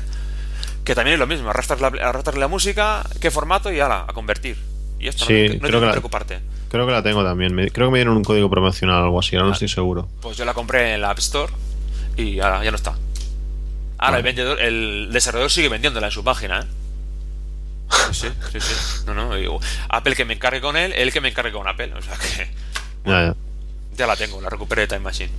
[0.83, 1.49] Que también es lo mismo.
[1.49, 4.57] Arrastras la, arrastras la música, qué formato y ala, a convertir.
[4.99, 6.39] Y esto sí, no, no creo que preocuparte.
[6.69, 7.55] Creo que la tengo también.
[7.69, 10.07] creo que me dieron un código promocional o algo así, ahora no estoy seguro.
[10.21, 11.51] Pues yo la compré en la App Store
[12.15, 12.95] y ahora ya no está.
[13.97, 16.65] Ahora el vendedor, el desarrollador sigue vendiéndola en su página, ¿eh?
[18.11, 19.03] Sí, sí, sí.
[19.05, 19.59] No, no,
[19.89, 21.91] Apple que me encargue con él, él que me encargue con Apple.
[21.97, 22.47] O sea que.
[23.05, 23.35] ya,
[23.97, 24.07] ya.
[24.07, 25.31] la tengo, la recuperé de Time Machine.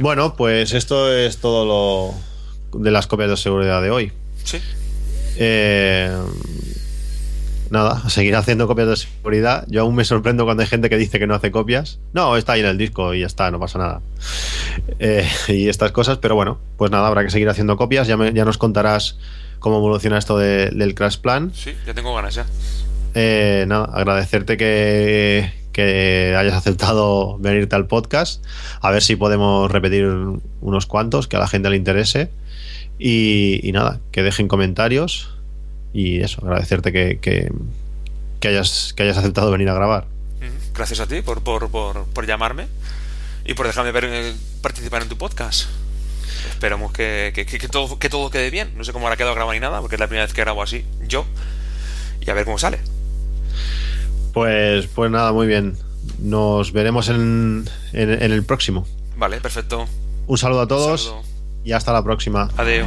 [0.00, 1.64] Bueno, pues esto es todo
[2.72, 4.12] lo de las copias de seguridad de hoy.
[4.44, 4.60] Sí.
[5.36, 6.10] Eh,
[7.70, 9.64] nada, seguir haciendo copias de seguridad.
[9.68, 11.98] Yo aún me sorprendo cuando hay gente que dice que no hace copias.
[12.12, 14.00] No, está ahí en el disco y ya está, no pasa nada.
[14.98, 18.06] Eh, y estas cosas, pero bueno, pues nada, habrá que seguir haciendo copias.
[18.06, 19.18] Ya, ya nos contarás
[19.58, 21.52] cómo evoluciona esto del Crash Plan.
[21.54, 22.46] Sí, ya tengo ganas ya.
[23.14, 28.44] Eh, nada, agradecerte que, que hayas aceptado venirte al podcast.
[28.80, 30.06] A ver si podemos repetir
[30.60, 32.30] unos cuantos que a la gente le interese.
[32.98, 35.35] y nada, que dejen comentarios
[35.96, 40.06] y eso, agradecerte que, que, hayas, que hayas aceptado venir a grabar.
[40.74, 42.66] Gracias a ti por, por, por, llamarme
[43.46, 45.70] y por dejarme ver, eh, participar en tu podcast.
[46.50, 48.74] Esperamos que, que, todo, que todo quede bien.
[48.76, 50.62] No sé cómo habrá quedado grabado ni nada, porque es la primera vez que grabo
[50.62, 51.24] así, yo.
[52.20, 52.78] Y a ver cómo sale.
[54.34, 55.78] Pues, pues nada, muy bien.
[56.18, 58.86] Nos veremos en, en, el próximo.
[59.16, 59.88] Vale, perfecto.
[60.26, 61.14] Un saludo a todos
[61.64, 62.50] y hasta la próxima.
[62.58, 62.86] Adiós.